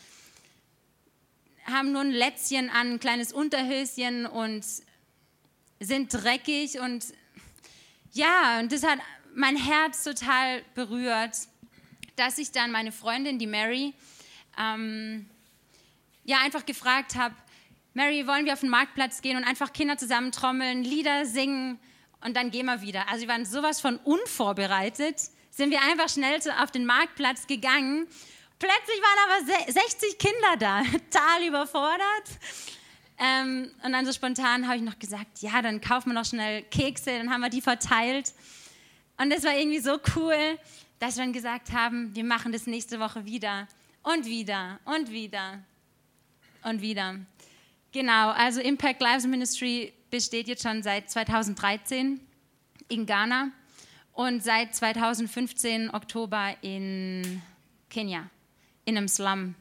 [1.66, 4.66] haben nur ein Lätzchen an, ein kleines Unterhöschen und
[5.80, 7.06] sind dreckig und
[8.12, 9.00] ja, und das hat
[9.34, 11.36] mein Herz total berührt,
[12.16, 13.94] dass ich dann meine Freundin, die Mary,
[14.58, 15.28] ähm,
[16.24, 17.36] ja einfach gefragt habe,
[17.94, 21.80] Mary, wollen wir auf den Marktplatz gehen und einfach Kinder zusammentrommeln, Lieder singen
[22.22, 23.08] und dann gehen wir wieder.
[23.10, 28.08] Also wir waren sowas von unvorbereitet, sind wir einfach schnell auf den Marktplatz gegangen.
[28.58, 32.00] Plötzlich waren aber se- 60 Kinder da, total überfordert.
[33.20, 36.64] Ähm, und dann so spontan habe ich noch gesagt, ja, dann kaufen wir noch schnell
[36.64, 38.34] Kekse, dann haben wir die verteilt.
[39.18, 40.58] Und das war irgendwie so cool,
[40.98, 43.68] dass wir dann gesagt haben, wir machen das nächste Woche wieder
[44.02, 45.60] und wieder und wieder
[46.64, 47.20] und wieder.
[47.94, 52.20] Genau, also Impact Lives Ministry besteht jetzt schon seit 2013
[52.90, 53.52] in Ghana
[54.14, 57.42] und seit 2015 Oktober in
[57.92, 58.30] Kenia,
[58.86, 59.54] in einem Slum.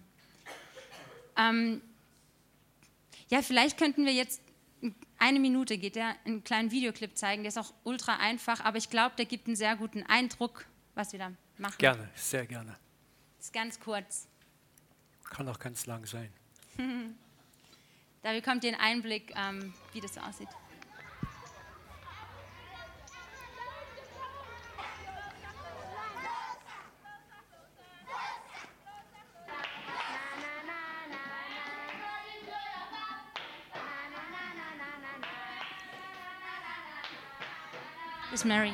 [1.36, 1.82] Ähm,
[3.28, 4.40] ja, vielleicht könnten wir jetzt
[5.18, 7.42] eine Minute geht der einen kleinen Videoclip zeigen.
[7.44, 11.12] Der ist auch ultra einfach, aber ich glaube, der gibt einen sehr guten Eindruck, was
[11.12, 11.76] wir da machen.
[11.78, 12.76] Gerne, sehr gerne.
[13.38, 14.26] Ist ganz kurz.
[15.30, 16.32] Kann auch ganz lang sein.
[18.22, 20.48] Da bekommt ihr einen Einblick, ähm, wie das aussieht.
[38.30, 38.72] Das ist Mary.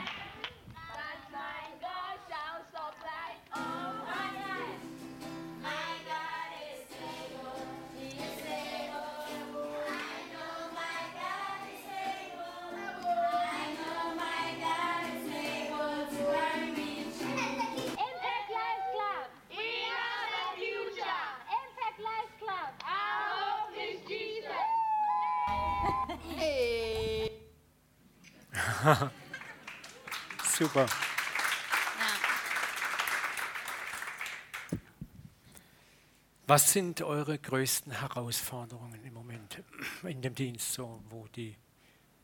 [36.59, 39.63] Was sind eure größten Herausforderungen im Moment
[40.03, 41.55] in dem Dienst, so, wo die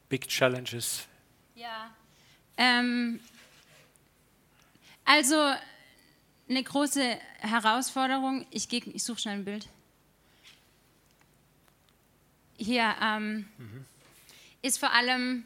[0.09, 1.07] Big Challenges?
[1.55, 1.94] Ja.
[2.57, 3.20] Ähm,
[5.05, 5.37] also
[6.49, 9.68] eine große Herausforderung, ich, ich suche schnell ein Bild.
[12.57, 13.47] Hier ähm,
[14.62, 15.44] ist vor allem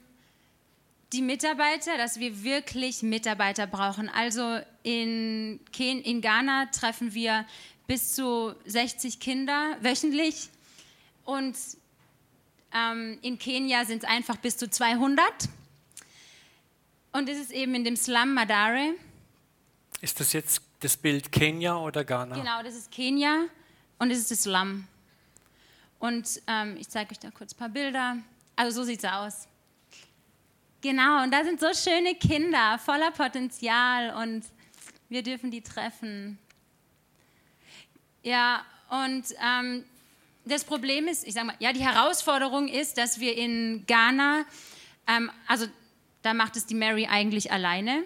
[1.12, 4.09] die Mitarbeiter, dass wir wirklich Mitarbeiter brauchen.
[4.09, 7.44] Also in, Ken in Ghana treffen wir
[7.88, 10.51] bis zu 60 Kinder wöchentlich
[11.24, 11.57] und
[12.72, 15.48] ähm, in Kenia sind es einfach bis zu 200.
[17.12, 18.94] Und es ist eben in dem Slum Madare.
[20.03, 22.37] Ist das jetzt das Bild Kenia oder Ghana?
[22.37, 23.46] Genau, das ist Kenia
[23.98, 24.87] und es ist das Slum.
[25.98, 28.18] Und ähm, ich zeige euch da kurz ein paar Bilder.
[28.55, 29.48] Also so sieht es aus.
[30.83, 34.44] Genau, und da sind so schöne Kinder, voller Potenzial und
[35.09, 36.38] wir dürfen die treffen.
[38.22, 39.85] Ja, und ähm,
[40.44, 44.44] das Problem ist, ich sage mal, ja, die Herausforderung ist, dass wir in Ghana,
[45.07, 45.66] ähm, also
[46.22, 48.02] da macht es die Mary eigentlich alleine,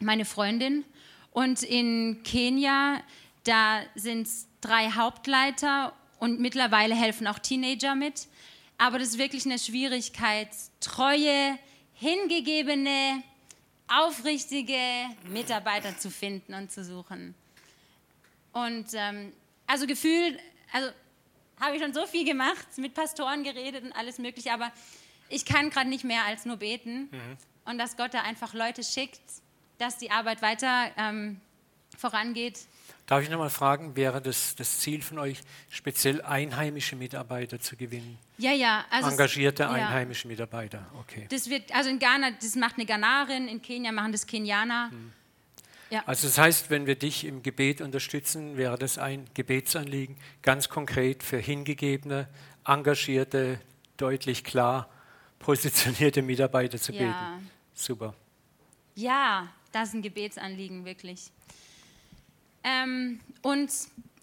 [0.00, 0.84] meine Freundin.
[1.30, 3.02] Und in Kenia,
[3.44, 8.26] da sind es drei Hauptleiter und mittlerweile helfen auch Teenager mit.
[8.78, 10.48] Aber das ist wirklich eine Schwierigkeit,
[10.80, 11.58] treue,
[11.94, 13.22] hingegebene,
[13.88, 14.78] aufrichtige
[15.30, 17.34] Mitarbeiter zu finden und zu suchen.
[18.64, 19.32] Und ähm,
[19.66, 20.38] also gefühlt,
[20.72, 20.88] also
[21.60, 24.72] habe ich schon so viel gemacht, mit Pastoren geredet und alles Mögliche, aber
[25.28, 27.10] ich kann gerade nicht mehr als nur beten
[27.64, 29.20] und dass Gott da einfach Leute schickt,
[29.78, 31.40] dass die Arbeit weiter ähm,
[31.98, 32.60] vorangeht.
[33.06, 35.40] Darf ich nochmal fragen, wäre das das Ziel von euch,
[35.70, 38.18] speziell einheimische Mitarbeiter zu gewinnen?
[38.38, 38.84] Ja, ja.
[38.90, 39.70] Also es- Engagierte ja.
[39.70, 41.26] einheimische Mitarbeiter, okay.
[41.30, 44.90] Das wird, also in Ghana, das macht eine Ghanarin, in Kenia machen das Kenianer.
[46.04, 51.22] Also das heißt, wenn wir dich im Gebet unterstützen, wäre das ein Gebetsanliegen, ganz konkret
[51.22, 52.28] für hingegebene,
[52.64, 53.60] engagierte,
[53.96, 54.90] deutlich klar
[55.38, 56.98] positionierte Mitarbeiter zu Ja.
[56.98, 57.50] beten.
[57.74, 58.14] Super.
[58.96, 61.30] Ja, das ist ein Gebetsanliegen, wirklich.
[62.64, 63.70] Ähm, und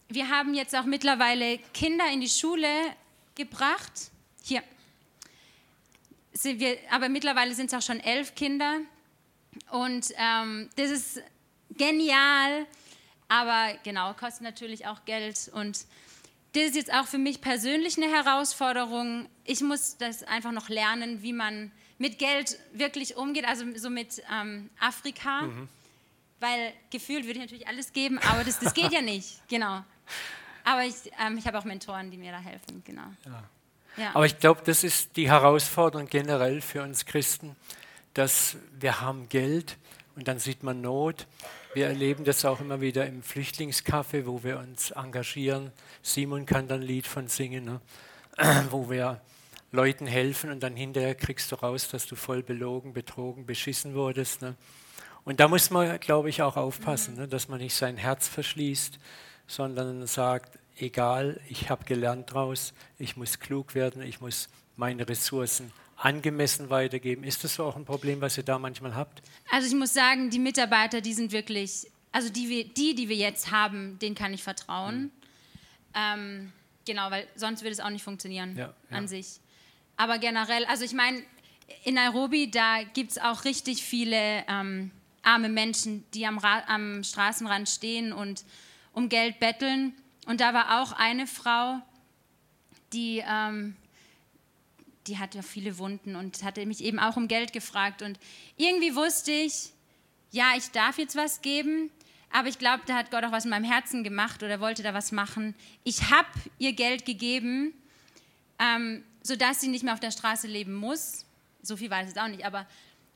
[0.08, 2.68] wir haben jetzt auch mittlerweile Kinder in die Schule
[3.34, 4.10] gebracht.
[4.42, 4.62] Hier.
[6.42, 8.80] Wir, aber mittlerweile sind es auch schon elf Kinder.
[9.70, 11.22] Und ähm, das ist
[11.76, 12.66] genial,
[13.28, 15.50] aber genau, kostet natürlich auch Geld.
[15.52, 15.86] Und
[16.52, 19.28] das ist jetzt auch für mich persönlich eine Herausforderung.
[19.44, 24.22] Ich muss das einfach noch lernen, wie man mit Geld wirklich umgeht, also so mit
[24.32, 25.48] ähm, Afrika.
[26.40, 29.82] Weil gefühlt würde ich natürlich alles geben, aber das, das geht ja nicht, genau.
[30.64, 33.06] Aber ich, ähm, ich habe auch Mentoren, die mir da helfen, genau.
[33.96, 34.10] Ja.
[34.12, 37.54] Aber ich glaube, das ist die Herausforderung generell für uns Christen,
[38.14, 39.76] dass wir haben Geld
[40.16, 41.26] und dann sieht man Not.
[41.74, 45.72] Wir erleben das auch immer wieder im Flüchtlingscafé, wo wir uns engagieren.
[46.02, 47.80] Simon kann dann ein Lied von singen, ne?
[48.70, 49.20] wo wir
[49.72, 54.40] Leuten helfen und dann hinterher kriegst du raus, dass du voll belogen, betrogen, beschissen wurdest.
[54.40, 54.54] Ne?
[55.24, 57.26] Und da muss man, glaube ich, auch aufpassen, ne?
[57.26, 59.00] dass man nicht sein Herz verschließt,
[59.48, 65.72] sondern sagt, egal, ich habe gelernt draus, ich muss klug werden, ich muss meine Ressourcen
[65.96, 67.24] angemessen weitergeben.
[67.24, 69.22] Ist das so auch ein Problem, was ihr da manchmal habt?
[69.50, 73.50] Also ich muss sagen, die Mitarbeiter, die sind wirklich, also die, die, die wir jetzt
[73.50, 75.10] haben, denen kann ich vertrauen.
[75.94, 76.52] Ähm,
[76.84, 78.96] genau, weil sonst würde es auch nicht funktionieren Ja, ja.
[78.96, 79.40] an sich.
[79.96, 81.22] Aber generell, also ich meine,
[81.84, 84.90] in Nairobi, da gibt es auch richtig viele ähm,
[85.22, 88.44] arme Menschen, die am, Ra am Straßenrand stehen und
[88.92, 89.94] um Geld betteln.
[90.26, 91.80] Und da war auch eine Frau,
[92.92, 93.76] die, ähm,
[95.06, 98.02] die hatte viele Wunden und hatte mich eben auch um Geld gefragt.
[98.02, 98.18] Und
[98.56, 99.70] irgendwie wusste ich,
[100.30, 101.90] ja, ich darf jetzt was geben,
[102.30, 104.94] aber ich glaube, da hat Gott auch was in meinem Herzen gemacht oder wollte da
[104.94, 105.54] was machen.
[105.84, 107.72] Ich habe ihr Geld gegeben,
[108.58, 111.26] ähm, sodass sie nicht mehr auf der Straße leben muss.
[111.62, 112.66] So viel weiß ich auch nicht, aber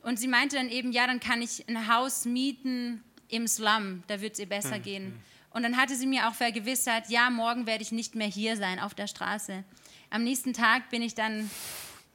[0.03, 4.21] und sie meinte dann eben, ja, dann kann ich ein Haus mieten im Slum, da
[4.21, 5.21] wird es ihr besser gehen.
[5.51, 8.79] Und dann hatte sie mir auch vergewissert, ja, morgen werde ich nicht mehr hier sein
[8.79, 9.65] auf der Straße.
[10.11, 11.51] Am nächsten Tag bin ich dann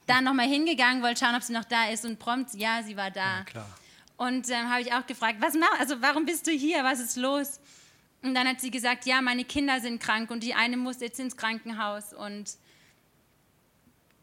[0.06, 3.10] da nochmal hingegangen, wollte schauen, ob sie noch da ist und prompt, ja, sie war
[3.10, 3.42] da.
[3.44, 3.68] Klar.
[4.16, 7.16] Und ähm, habe ich auch gefragt, was mach, also warum bist du hier, was ist
[7.16, 7.60] los?
[8.22, 11.18] Und dann hat sie gesagt, ja, meine Kinder sind krank und die eine muss jetzt
[11.20, 12.50] ins Krankenhaus und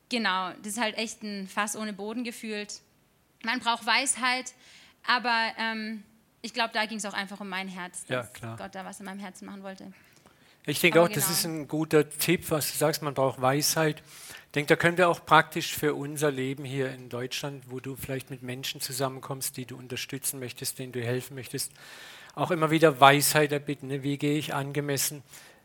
[0.10, 2.81] genau, das ist halt echt ein Fass ohne Boden gefühlt.
[3.43, 4.53] Man braucht Weisheit,
[5.07, 6.03] aber ähm,
[6.41, 8.57] ich glaube, da ging es auch einfach um mein Herz, Ja, dass klar.
[8.57, 9.91] Gott da was in meinem Herzen machen wollte.
[10.65, 11.34] Ich denke Aber auch, das genau.
[11.36, 14.04] ist ein guter Tipp, was du sagst, man braucht Weisheit.
[14.45, 17.95] Ich denke, da können wir auch praktisch für unser Leben hier in Deutschland, wo du
[17.95, 21.71] vielleicht mit Menschen zusammenkommst, die du unterstützen möchtest, denen du helfen möchtest,
[22.36, 23.88] auch immer wieder Weisheit erbitten.
[23.88, 24.04] Ne?
[24.04, 25.24] Wie gehe ich angemessen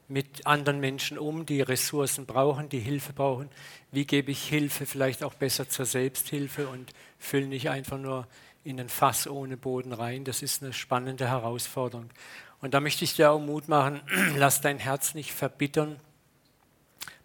[0.08, 3.50] mit anderen Menschen um, die Ressourcen brauchen, die Hilfe brauchen?
[3.92, 8.26] Wie gebe ich Hilfe vielleicht auch besser zur Selbsthilfe und fülle nicht einfach nur
[8.66, 10.24] in ein Fass ohne Boden rein?
[10.24, 12.10] Das ist eine spannende Herausforderung.
[12.60, 14.00] Und da möchte ich dir auch Mut machen,
[14.36, 16.00] lass dein Herz nicht verbittern.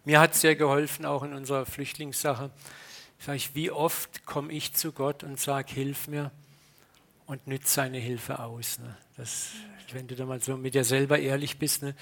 [0.04, 2.50] Mir hat es sehr geholfen, auch in unserer Flüchtlingssache.
[3.18, 6.30] Sag ich, wie oft komme ich zu Gott und sage, hilf mir
[7.26, 8.78] und nütze seine Hilfe aus.
[8.78, 8.96] Ne?
[9.16, 9.50] Das,
[9.92, 11.94] wenn du da mal so mit dir selber ehrlich bist, ne,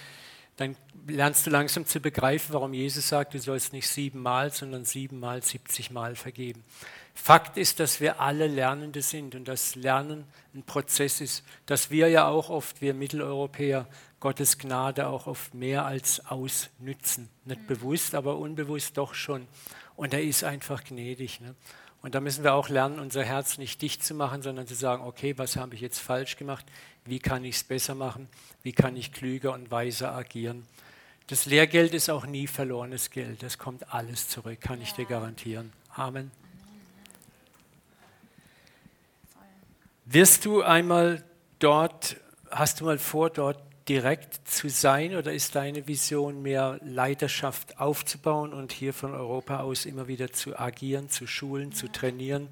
[0.56, 0.76] dann
[1.06, 6.16] lernst du langsam zu begreifen, warum Jesus sagt, du sollst nicht siebenmal, sondern siebenmal, siebzigmal
[6.16, 6.64] vergeben.
[7.22, 12.08] Fakt ist, dass wir alle Lernende sind und das Lernen ein Prozess ist, dass wir
[12.08, 13.86] ja auch oft, wir Mitteleuropäer,
[14.20, 17.28] Gottes Gnade auch oft mehr als ausnützen.
[17.44, 19.46] Nicht bewusst, aber unbewusst doch schon.
[19.96, 21.42] Und er ist einfach gnädig.
[21.42, 21.54] Ne?
[22.00, 25.04] Und da müssen wir auch lernen, unser Herz nicht dicht zu machen, sondern zu sagen,
[25.04, 26.64] okay, was habe ich jetzt falsch gemacht?
[27.04, 28.28] Wie kann ich es besser machen?
[28.62, 30.66] Wie kann ich klüger und weiser agieren?
[31.26, 33.42] Das Lehrgeld ist auch nie verlorenes Geld.
[33.42, 35.70] Das kommt alles zurück, kann ich dir garantieren.
[35.94, 36.39] Amen.
[40.12, 41.22] Wirst du einmal
[41.60, 42.16] dort,
[42.50, 48.52] hast du mal vor, dort direkt zu sein oder ist deine Vision mehr Leiterschaft aufzubauen
[48.52, 52.48] und hier von Europa aus immer wieder zu agieren, zu schulen, zu trainieren,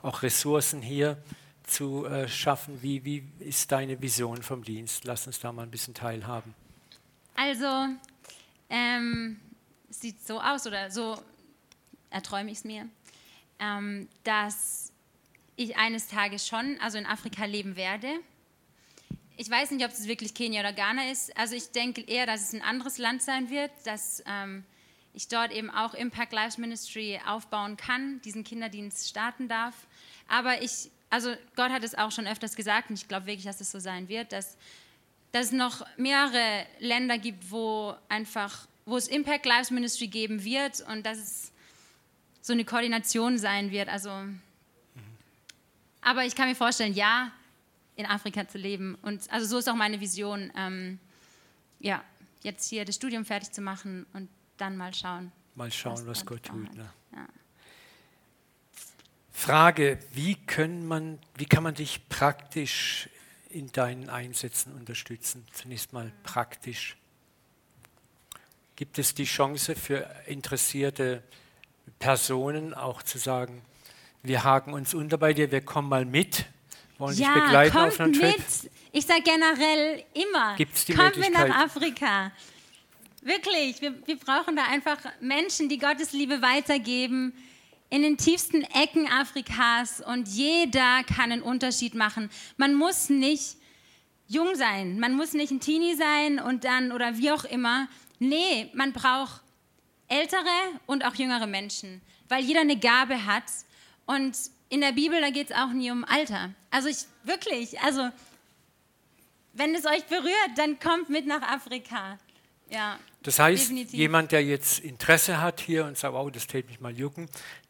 [0.00, 1.18] auch Ressourcen hier
[1.64, 2.80] zu äh, schaffen?
[2.80, 5.04] Wie, wie ist deine Vision vom Dienst?
[5.04, 6.54] Lass uns da mal ein bisschen teilhaben.
[7.34, 7.88] Also,
[8.70, 9.38] ähm,
[9.90, 11.22] sieht so aus oder so
[12.08, 12.88] erträume ich es mir,
[13.58, 14.91] ähm, dass
[15.56, 18.08] ich eines Tages schon, also in Afrika leben werde.
[19.36, 21.36] ich weiß nicht, ob es wirklich Kenia oder Ghana ist.
[21.36, 24.64] Also ich denke eher, dass es ein anderes Land sein wird, dass ähm,
[25.14, 29.74] ich dort eben auch Impact Lives Ministry aufbauen kann, diesen Kinderdienst starten darf.
[30.28, 33.60] Aber ich, also Gott hat es auch schon öfters gesagt und ich glaube wirklich, dass
[33.60, 34.56] es so sein wird, dass,
[35.32, 40.80] dass es noch mehrere Länder gibt, wo einfach, wo es Impact Lives Ministry geben wird
[40.88, 41.52] und dass es
[42.40, 43.88] so eine Koordination sein wird.
[43.88, 44.10] Also,
[46.02, 47.30] aber ich kann mir vorstellen, ja,
[47.96, 48.96] in Afrika zu leben.
[49.02, 50.98] Und also so ist auch meine Vision, ähm,
[51.78, 52.02] ja,
[52.42, 55.32] jetzt hier das Studium fertig zu machen und dann mal schauen.
[55.54, 56.74] Mal schauen, was, dann Gott tut.
[56.74, 56.90] Ne?
[57.12, 57.28] Ja.
[59.30, 63.08] Frage, wie, können man, wie kann man dich praktisch
[63.50, 65.46] in deinen Einsätzen unterstützen?
[65.52, 66.96] Zunächst mal praktisch.
[68.76, 71.22] Gibt es die Chance für interessierte
[71.98, 73.62] Personen auch zu sagen,
[74.22, 76.44] wir haken uns unter bei dir, wir kommen mal mit,
[76.98, 78.36] wollen dich Ja, begleiten kommt auf einen Trip?
[78.38, 78.70] mit.
[78.92, 81.48] Ich sage generell immer, Gibt's die kommt mit Möglichkeit?
[81.48, 82.32] nach Afrika.
[83.22, 87.32] Wirklich, wir, wir brauchen da einfach Menschen, die Gottes Liebe weitergeben
[87.88, 92.30] in den tiefsten Ecken Afrikas und jeder kann einen Unterschied machen.
[92.56, 93.56] Man muss nicht
[94.28, 97.88] jung sein, man muss nicht ein Teenie sein und dann oder wie auch immer.
[98.18, 99.40] Nee, man braucht
[100.08, 100.46] ältere
[100.86, 103.44] und auch jüngere Menschen, weil jeder eine Gabe hat.
[104.06, 104.36] Und
[104.68, 106.54] in der Bibel, da geht es auch nie um Alter.
[106.70, 108.08] Also ich wirklich, also
[109.52, 112.18] wenn es euch berührt, dann kommt mit nach Afrika.
[112.70, 112.98] Ja.
[113.22, 113.92] Das heißt, Definitiv.
[113.92, 117.28] jemand, der jetzt Interesse hat hier und sagt, wow, das täte mich mal jucken,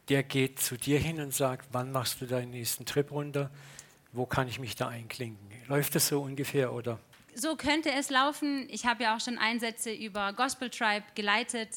[0.09, 3.51] der geht zu dir hin und sagt, wann machst du deinen nächsten Trip runter?
[4.13, 5.51] Wo kann ich mich da einklinken?
[5.69, 6.99] Läuft das so ungefähr oder?
[7.35, 8.69] So könnte es laufen.
[8.71, 11.71] Ich habe ja auch schon Einsätze über Gospel Tribe geleitet.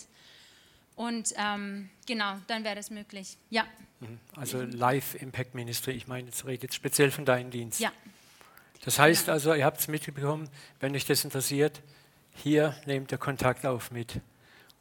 [0.96, 3.38] Und ähm, genau, dann wäre das möglich.
[3.50, 3.66] Ja,
[4.36, 7.80] Also Live Impact Ministry, ich meine, jetzt rede jetzt speziell von deinem Dienst.
[7.80, 7.92] ja.
[8.84, 10.48] Das heißt also, ihr habt es mitbekommen,
[10.80, 11.82] wenn euch das interessiert,
[12.36, 14.22] hier nehmt ihr Kontakt auf mit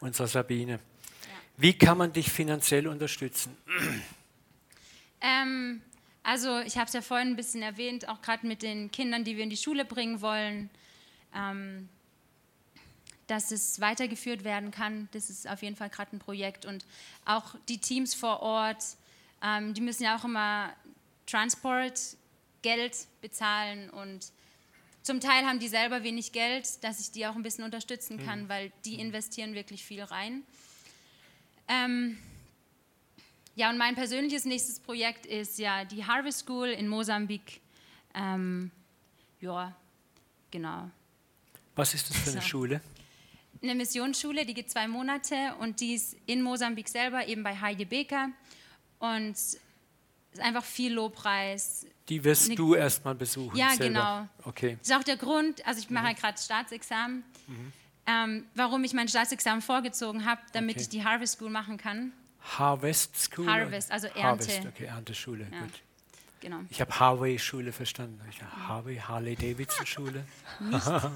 [0.01, 0.79] unserer Sabine.
[1.57, 3.57] Wie kann man dich finanziell unterstützen?
[5.27, 5.81] Ähm,
[6.23, 9.39] also ich habe es ja vorhin ein bisschen erwähnt, auch gerade mit den Kindern, die
[9.39, 10.69] wir in die Schule bringen wollen,
[11.35, 11.89] ähm,
[13.27, 15.09] dass es weitergeführt werden kann.
[15.13, 16.67] Das ist auf jeden Fall gerade ein Projekt.
[16.67, 16.85] Und
[17.25, 18.85] auch die Teams vor Ort,
[19.45, 20.73] ähm, die müssen ja auch immer
[21.27, 24.33] Transportgeld bezahlen und
[25.03, 28.49] zum Teil haben die selber wenig Geld, dass ich die auch ein bisschen unterstützen kann,
[28.49, 30.43] weil die investieren wirklich viel rein.
[31.69, 32.17] Ähm,
[33.55, 37.61] ja, und mein persönliches nächstes Projekt ist ja die Harvest School in Mosambik.
[38.15, 38.71] Ähm,
[39.41, 39.77] ja,
[40.51, 40.91] genau.
[41.77, 42.47] Was ist das für eine So.
[42.49, 42.81] Schule?
[43.63, 47.85] Eine Missionsschule, die geht zwei Monate und die ist in Mosambik selber, eben bei Heidi
[47.85, 48.31] Beker.
[49.05, 49.55] Und es
[50.33, 51.87] ist einfach viel Lobpreis.
[52.09, 53.57] Die wirst Ne- du erstmal besuchen.
[53.57, 53.85] Ja, selber.
[53.85, 54.29] genau.
[54.49, 54.77] Okay.
[54.81, 57.23] Das ist auch der Grund, also ich mache ja gerade Staatsexamen,
[58.07, 60.83] ähm, warum ich mein Staatsexamen vorgezogen habe, damit Okay.
[60.83, 62.13] ich die Harvest School machen kann.
[62.59, 63.47] Harvest School?
[63.51, 64.23] Harvest, also Ernte.
[64.23, 65.61] Harvest, okay, Ernteschule, Ja.
[65.61, 65.73] gut.
[66.41, 66.61] Genau.
[66.69, 68.21] Ich habe Harvey-Schule verstanden.
[68.31, 70.27] Ich dachte, Harvey, Harley-Davidson-Schule?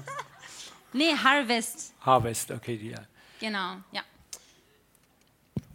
[0.91, 2.75] Nee, Harvest, Harvest, okay.
[2.77, 2.97] Die, ja.
[3.39, 4.01] genau, ja.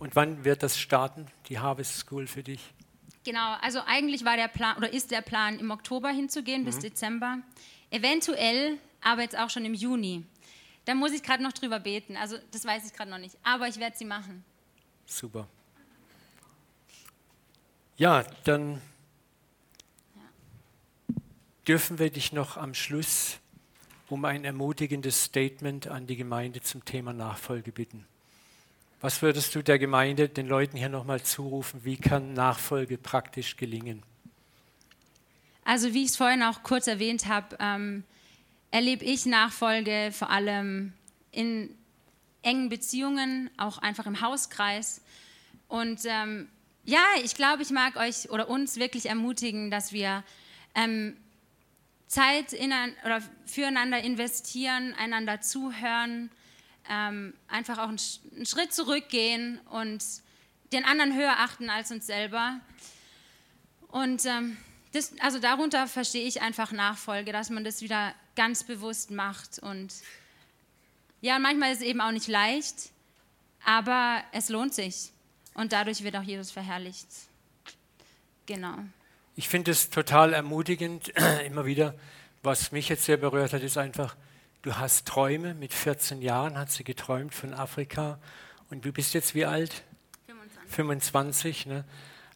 [0.00, 2.60] Und wann wird das starten, die Harvest School für dich?
[3.24, 7.38] Genau, also eigentlich war der Plan oder ist der Plan im Oktober hinzugehen bis Dezember.
[7.90, 10.24] Eventuell, aber jetzt auch schon im Juni.
[10.84, 12.16] Da muss ich gerade noch drüber beten.
[12.16, 13.36] Also das weiß ich gerade noch nicht.
[13.42, 14.44] Aber ich werde sie machen.
[15.06, 15.48] Super.
[17.96, 18.82] Ja, dann
[21.66, 23.38] dürfen wir dich noch am Schluss
[24.10, 28.06] um ein ermutigendes Statement an die Gemeinde zum Thema Nachfolge bitten.
[29.04, 31.84] Was würdest du der Gemeinde, den Leuten hier nochmal zurufen?
[31.84, 34.02] Wie kann Nachfolge praktisch gelingen?
[35.62, 38.04] Also wie ich es vorhin auch kurz erwähnt habe, ähm,
[38.70, 40.94] erlebe ich Nachfolge vor allem
[41.32, 41.68] in
[42.40, 45.02] engen Beziehungen, auch einfach im Hauskreis.
[45.68, 46.48] Und ähm,
[46.86, 50.24] ja, ich glaube, ich mag euch oder uns wirklich ermutigen, dass wir
[50.74, 51.14] ähm,
[52.06, 52.72] Zeit in,
[53.04, 56.30] oder füreinander investieren, einander zuhören,
[56.88, 58.00] ähm, einfach auch einen,
[58.34, 60.04] einen Schritt zurückgehen und
[60.72, 62.60] den anderen höher achten als uns selber.
[63.88, 64.56] Und ähm,
[64.92, 69.58] das, also darunter verstehe ich einfach Nachfolge, dass man das wieder ganz bewusst macht.
[69.58, 69.92] Und
[71.20, 72.90] ja, manchmal ist es eben auch nicht leicht,
[73.64, 75.10] aber es lohnt sich.
[75.54, 77.06] Und dadurch wird auch Jesus verherrlicht.
[78.46, 78.76] Genau.
[79.36, 81.12] Ich finde es total ermutigend,
[81.46, 81.94] immer wieder.
[82.42, 84.16] Was mich jetzt sehr berührt hat, ist einfach,
[84.64, 85.54] du hast Träume.
[85.54, 88.18] Mit 14 Jahren hat sie geträumt von Afrika.
[88.70, 89.84] Und du bist jetzt wie alt?
[90.26, 90.74] 25.
[90.74, 91.66] 25.
[91.66, 91.84] Ne?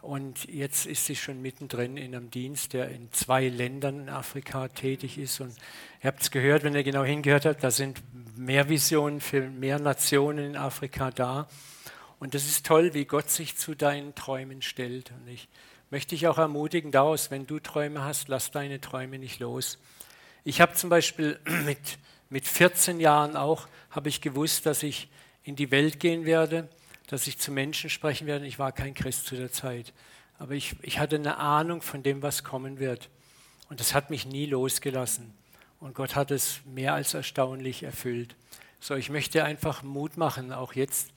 [0.03, 4.68] Und jetzt ist sie schon mittendrin in einem Dienst, der in zwei Ländern in Afrika
[4.68, 5.41] tätig ist.
[5.41, 5.57] Und
[6.03, 8.03] ihr habt es gehört, wenn ihr genau hingehört habt, da sind
[8.37, 11.49] mehr Visionen für mehr Nationen in Afrika da.
[12.20, 15.12] Und das ist toll, wie Gott sich zu deinen Träumen stellt.
[15.12, 15.49] Und ich
[15.91, 19.79] möchte dich auch ermutigen, daraus, wenn du Träume hast, lass deine Träume nicht los.
[20.45, 21.99] Ich habe zum Beispiel mit,
[22.31, 25.09] mit 14 Jahren auch, habe ich gewusst, dass ich
[25.45, 26.68] in die Welt gehen werde
[27.09, 28.47] dass ich zu Menschen sprechen werde.
[28.47, 29.93] Ich war kein Christ zu der Zeit,
[30.39, 33.09] aber ich, ich hatte eine Ahnung von dem, was kommen wird.
[33.68, 35.35] Und das hat mich nie losgelassen.
[35.81, 38.37] Und Gott hat es mehr als erstaunlich erfüllt.
[38.81, 41.11] So, ich möchte einfach Mut machen, auch jetzt.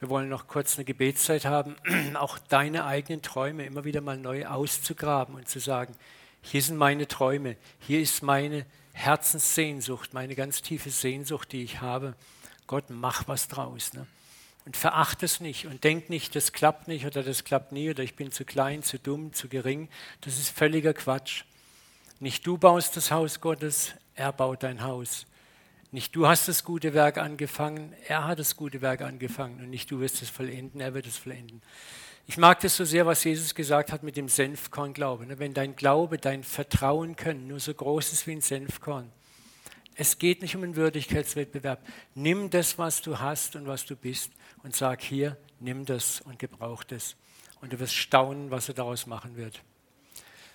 [0.00, 1.76] Wir wollen noch kurz eine Gebetszeit haben,
[2.14, 5.94] auch deine eigenen Träume immer wieder mal neu auszugraben und zu sagen,
[6.42, 12.14] hier sind meine Träume, hier ist meine Herzenssehnsucht, meine ganz tiefe Sehnsucht, die ich habe.
[12.66, 13.92] Gott, mach was draus.
[13.92, 14.06] Ne?
[14.66, 18.02] Und verachte es nicht und denk nicht, das klappt nicht oder das klappt nie oder
[18.02, 19.88] ich bin zu klein, zu dumm, zu gering.
[20.20, 21.44] Das ist völliger Quatsch.
[22.20, 25.26] Nicht du baust das Haus Gottes, er baut dein Haus.
[25.92, 29.90] Nicht du hast das gute Werk angefangen, er hat das gute Werk angefangen und nicht
[29.90, 31.62] du wirst es vollenden, er wird es vollenden.
[32.26, 35.28] Ich mag das so sehr, was Jesus gesagt hat mit dem Senfkorn-Glauben.
[35.28, 35.38] Ne?
[35.38, 39.10] Wenn dein Glaube, dein Vertrauen können nur so groß ist wie ein Senfkorn,
[39.96, 41.86] es geht nicht um einen Würdigkeitswettbewerb.
[42.14, 44.30] Nimm das, was du hast und was du bist
[44.62, 47.16] und sag hier, nimm das und gebrauch das.
[47.60, 49.60] Und du wirst staunen, was er daraus machen wird.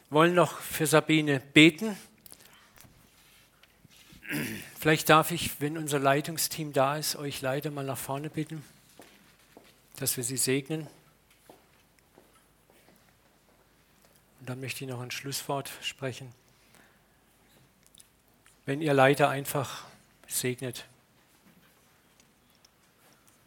[0.10, 1.96] Wir wollen noch für Sabine beten.
[4.80, 8.64] Vielleicht darf ich, wenn unser Leitungsteam da ist, euch leider mal nach vorne bitten,
[9.98, 10.88] dass wir sie segnen.
[14.46, 16.32] Und dann möchte ich noch ein Schlusswort sprechen
[18.66, 19.86] wenn ihr Leiter einfach
[20.28, 20.86] segnet.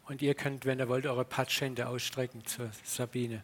[0.07, 3.43] Und ihr könnt, wenn ihr wollt, eure Patschhände ausstrecken zur Sabine.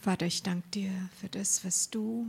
[0.00, 0.90] Vater, ich danke dir
[1.20, 2.26] für das, was du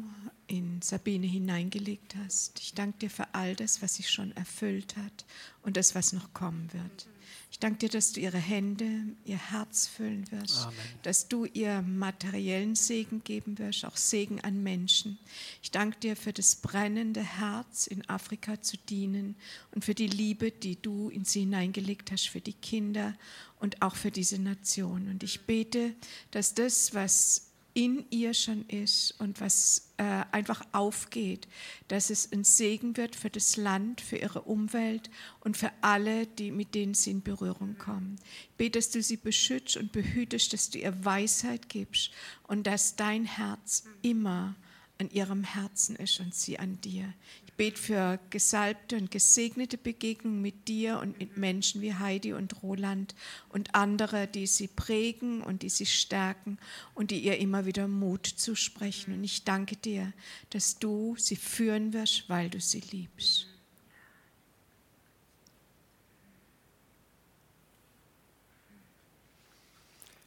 [0.47, 2.59] in Sabine hineingelegt hast.
[2.59, 5.25] Ich danke dir für all das, was sich schon erfüllt hat
[5.63, 7.07] und das, was noch kommen wird.
[7.49, 10.75] Ich danke dir, dass du ihre Hände, ihr Herz füllen wirst, Amen.
[11.03, 15.17] dass du ihr materiellen Segen geben wirst, auch Segen an Menschen.
[15.63, 19.35] Ich danke dir für das brennende Herz, in Afrika zu dienen
[19.73, 23.15] und für die Liebe, die du in sie hineingelegt hast, für die Kinder
[23.59, 25.07] und auch für diese Nation.
[25.07, 25.93] Und ich bete,
[26.31, 31.47] dass das, was in ihr schon ist und was äh, einfach aufgeht,
[31.87, 35.09] dass es ein Segen wird für das Land, für ihre Umwelt
[35.39, 38.17] und für alle, die, mit denen sie in Berührung kommen.
[38.51, 42.11] Ich bete, dass du sie beschützt und behütest, dass du ihr Weisheit gibst
[42.43, 44.55] und dass dein Herz immer
[44.97, 47.13] an ihrem Herzen ist und sie an dir
[47.57, 53.13] bete für gesalbte und gesegnete Begegnungen mit dir und mit Menschen wie Heidi und Roland
[53.49, 56.57] und andere, die sie prägen und die sie stärken
[56.95, 59.13] und die ihr immer wieder Mut zusprechen.
[59.13, 60.11] Und ich danke dir,
[60.49, 63.47] dass du sie führen wirst, weil du sie liebst.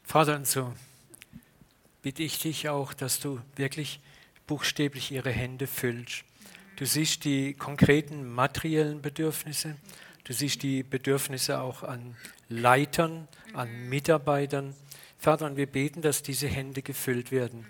[0.04, 0.72] Vater, und so
[2.02, 3.98] bitte ich dich auch, dass du wirklich
[4.46, 6.24] buchstäblich ihre Hände füllst
[6.76, 9.76] Du siehst die konkreten materiellen Bedürfnisse.
[10.24, 12.16] Du siehst die Bedürfnisse auch an
[12.48, 14.74] Leitern, an Mitarbeitern.
[15.16, 17.64] Vater, und wir beten, dass diese Hände gefüllt werden,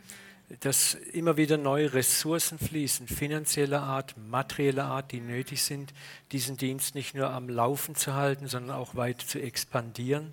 [0.60, 5.92] dass immer wieder neue Ressourcen fließen, finanzieller Art, materieller Art, die nötig sind,
[6.32, 10.32] diesen Dienst nicht nur am Laufen zu halten, sondern auch weiter zu expandieren.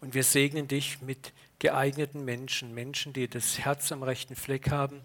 [0.00, 5.02] Und wir segnen dich mit geeigneten Menschen, Menschen, die das Herz am rechten Fleck haben,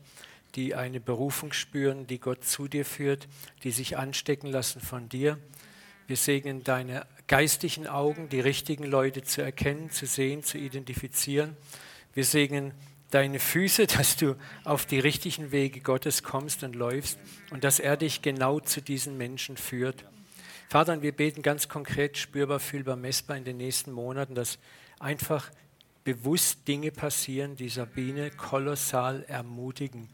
[0.56, 3.28] die eine Berufung spüren, die Gott zu dir führt,
[3.64, 5.38] die sich anstecken lassen von dir.
[6.08, 11.58] Wir segnen deine geistigen Augen, die richtigen Leute zu erkennen, zu sehen, zu identifizieren.
[12.14, 12.74] Wir segnen
[13.12, 17.18] deine Füße, dass du auf die richtigen Wege Gottes kommst und läufst
[17.51, 20.06] und dass er dich genau zu diesen Menschen führt.
[20.70, 24.58] Vater, wir beten ganz konkret, spürbar, fühlbar, messbar in den nächsten Monaten, dass
[24.99, 25.51] einfach
[26.03, 30.08] bewusst Dinge passieren, die Sabine kolossal ermutigen.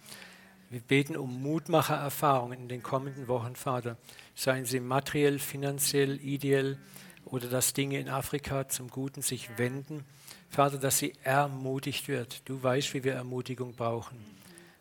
[0.72, 3.98] Wir beten um Mutmachererfahrungen in den kommenden Wochen, Vater.
[4.36, 6.80] Seien sie materiell, finanziell, ideell
[7.26, 10.06] oder dass Dinge in Afrika zum Guten sich wenden.
[10.50, 12.48] Vater, dass sie ermutigt wird.
[12.48, 14.18] Du weißt, wie wir Ermutigung brauchen.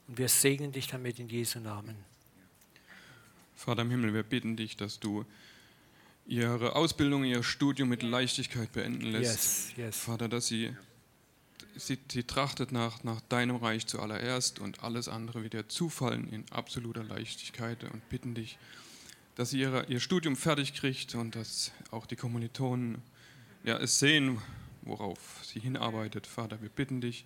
[0.07, 1.97] Und wir segnen dich damit in Jesu Namen.
[3.57, 5.25] Vater im Himmel, wir bitten dich, dass du
[6.25, 9.71] ihre Ausbildung, ihr Studium mit Leichtigkeit beenden lässt.
[9.71, 9.99] Yes, yes.
[9.99, 10.73] Vater, dass sie
[11.87, 16.45] sie, sie trachtet nach, nach deinem Reich zuallererst und alles andere wird ihr zufallen in
[16.51, 18.59] absoluter Leichtigkeit und bitten dich,
[19.35, 23.03] dass sie ihre, ihr Studium fertig kriegt und dass auch die Kommilitonen
[23.65, 24.41] ja, es sehen,
[24.83, 26.27] worauf sie hinarbeitet.
[26.27, 27.25] Vater, wir bitten dich,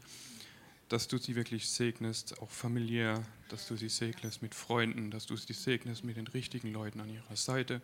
[0.88, 5.36] dass du sie wirklich segnest, auch familiär, dass du sie segnest mit Freunden, dass du
[5.36, 7.80] sie segnest mit den richtigen Leuten an ihrer Seite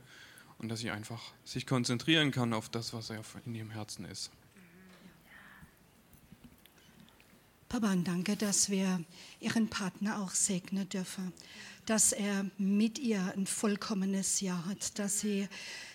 [0.58, 3.10] und dass sie einfach sich konzentrieren kann auf das, was
[3.46, 4.30] in ihrem Herzen ist.
[7.70, 9.00] Papa, danke, dass wir
[9.38, 11.32] Ihren Partner auch segnen dürfen,
[11.86, 15.46] dass er mit ihr ein vollkommenes Jahr hat, dass sie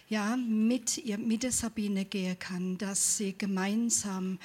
[0.07, 4.39] ja, mit, ihr, mit der Sabine gehen kann, dass sie gemeinsam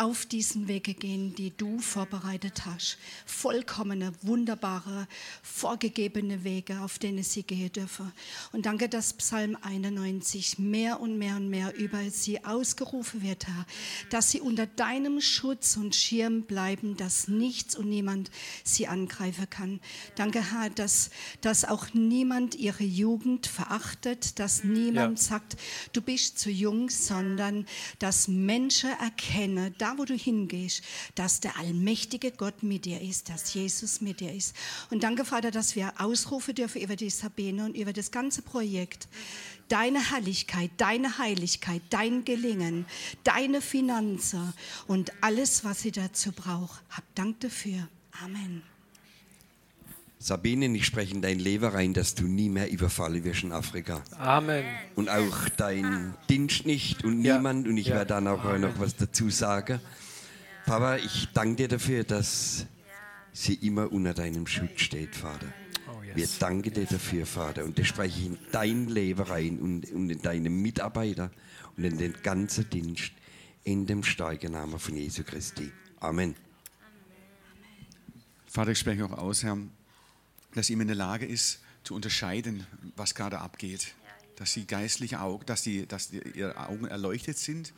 [0.00, 2.96] auf diesen Wege gehen, die du vorbereitet hast.
[3.26, 5.06] Vollkommene, wunderbare,
[5.42, 8.10] vorgegebene Wege, auf denen sie gehen dürfen.
[8.52, 13.66] Und danke, dass Psalm 91 mehr und mehr und mehr über sie ausgerufen wird, Herr,
[14.08, 18.30] dass sie unter deinem Schutz und Schirm bleiben, dass nichts und niemand
[18.64, 19.80] sie angreifen kann.
[20.14, 21.10] Danke, Herr, dass,
[21.42, 25.24] dass auch niemand ihre Jugend verachtet, dass niemand ja.
[25.24, 25.58] sagt,
[25.92, 27.66] du bist zu jung, sondern
[27.98, 30.82] dass Menschen erkennen, wo du hingehst,
[31.14, 34.54] dass der allmächtige Gott mit dir ist, dass Jesus mit dir ist.
[34.90, 39.08] Und danke, Vater, dass wir ausrufen dürfen über die Sabine und über das ganze Projekt.
[39.68, 42.86] Deine Herrlichkeit, deine Heiligkeit, dein Gelingen,
[43.24, 44.52] deine Finanzen
[44.86, 46.82] und alles, was sie dazu braucht.
[46.90, 47.88] Hab Dank dafür.
[48.22, 48.69] Amen.
[50.22, 54.02] Sabine, ich spreche in dein Leben rein, dass du nie mehr überfallen wirst in Afrika.
[54.18, 54.64] Amen.
[54.94, 57.38] Und auch dein Dienst nicht und ja.
[57.38, 57.66] niemand.
[57.66, 57.94] Und ich ja.
[57.94, 58.60] werde dann auch Amen.
[58.60, 59.80] noch was dazu sagen.
[60.66, 62.66] Papa, ich danke dir dafür, dass
[63.32, 65.46] sie immer unter deinem Schutz steht, Vater.
[65.88, 66.14] Oh, yes.
[66.14, 67.64] Wir danken dir dafür, Vater.
[67.64, 71.30] Und das spreche ich in dein Leben rein und, und in deine Mitarbeiter
[71.78, 73.12] und in den ganzen Dienst
[73.64, 75.72] in dem starken Namen von Jesu Christi.
[75.98, 76.34] Amen.
[78.46, 79.56] Vater, ich spreche auch aus, Herr,
[80.54, 83.94] dass sie immer in der Lage ist, zu unterscheiden, was gerade abgeht.
[84.36, 87.72] Dass sie geistliche Augen, dass, die, dass die, ihre Augen erleuchtet sind.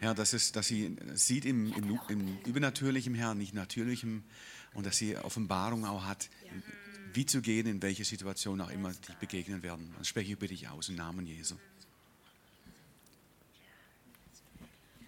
[0.00, 4.24] Ja, dass, es, dass sie sieht im, im, im Übernatürlichen, Herrn, nicht Natürlichem.
[4.74, 6.28] Und dass sie Offenbarung auch hat,
[7.12, 9.92] wie zu gehen, in welche Situation auch immer die begegnen werden.
[9.94, 11.56] Dann spreche ich über dich aus im Namen Jesu.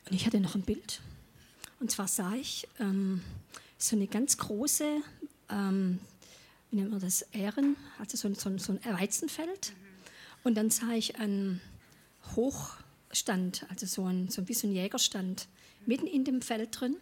[0.06, 1.00] Und ich hatte noch ein Bild.
[1.80, 3.22] Und zwar sah ich ähm,
[3.78, 5.02] so eine ganz große
[5.50, 5.98] ähm,
[6.75, 9.75] wie nennt man das, Ähren, also so, so, so ein Weizenfeld.
[10.43, 11.61] Und dann sah ich einen
[12.35, 15.47] Hochstand, also so ein, so ein bisschen Jägerstand,
[15.87, 16.97] mitten in dem Feld drin.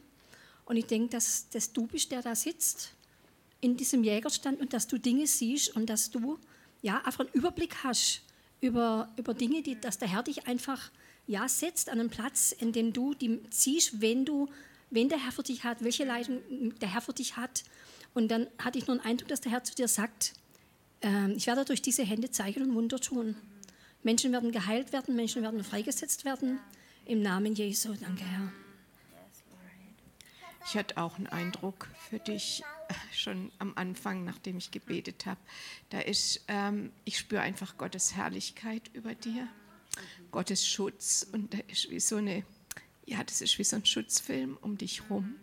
[0.66, 2.92] Und ich denke, dass, dass du bist, der da sitzt,
[3.62, 6.38] in diesem Jägerstand und dass du Dinge siehst und dass du
[6.82, 8.20] ja, einfach einen Überblick hast
[8.60, 10.90] über, über Dinge, die, dass der Herr dich einfach
[11.26, 14.50] ja, setzt an einen Platz, in dem du die siehst, wenn du,
[14.90, 16.42] wen der Herr für dich hat, welche Leitung
[16.78, 17.64] der Herr für dich hat
[18.14, 20.34] und dann hatte ich nur den Eindruck, dass der Herr zu dir sagt,
[21.02, 23.36] äh, ich werde durch diese Hände Zeichen und Wunder tun.
[24.02, 26.58] Menschen werden geheilt werden, Menschen werden freigesetzt werden.
[27.04, 27.94] Im Namen Jesu.
[27.94, 28.52] Danke, Herr.
[30.66, 35.40] Ich hatte auch einen Eindruck für dich äh, schon am Anfang, nachdem ich gebetet habe.
[35.90, 39.48] Da ist, ähm, ich spüre einfach Gottes Herrlichkeit über dir,
[40.30, 42.44] Gottes Schutz und da ist wie so eine,
[43.06, 45.34] ja, das ist wie so ein Schutzfilm um dich rum.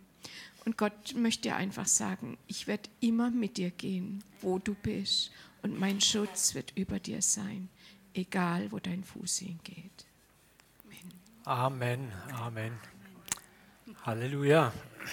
[0.65, 5.31] Und Gott möchte einfach sagen, ich werde immer mit dir gehen, wo du bist.
[5.61, 7.69] Und mein Schutz wird über dir sein,
[8.13, 10.05] egal wo dein Fuß hingeht.
[11.45, 12.11] Amen.
[12.11, 12.11] Amen.
[12.33, 12.79] Amen.
[14.05, 14.71] Halleluja.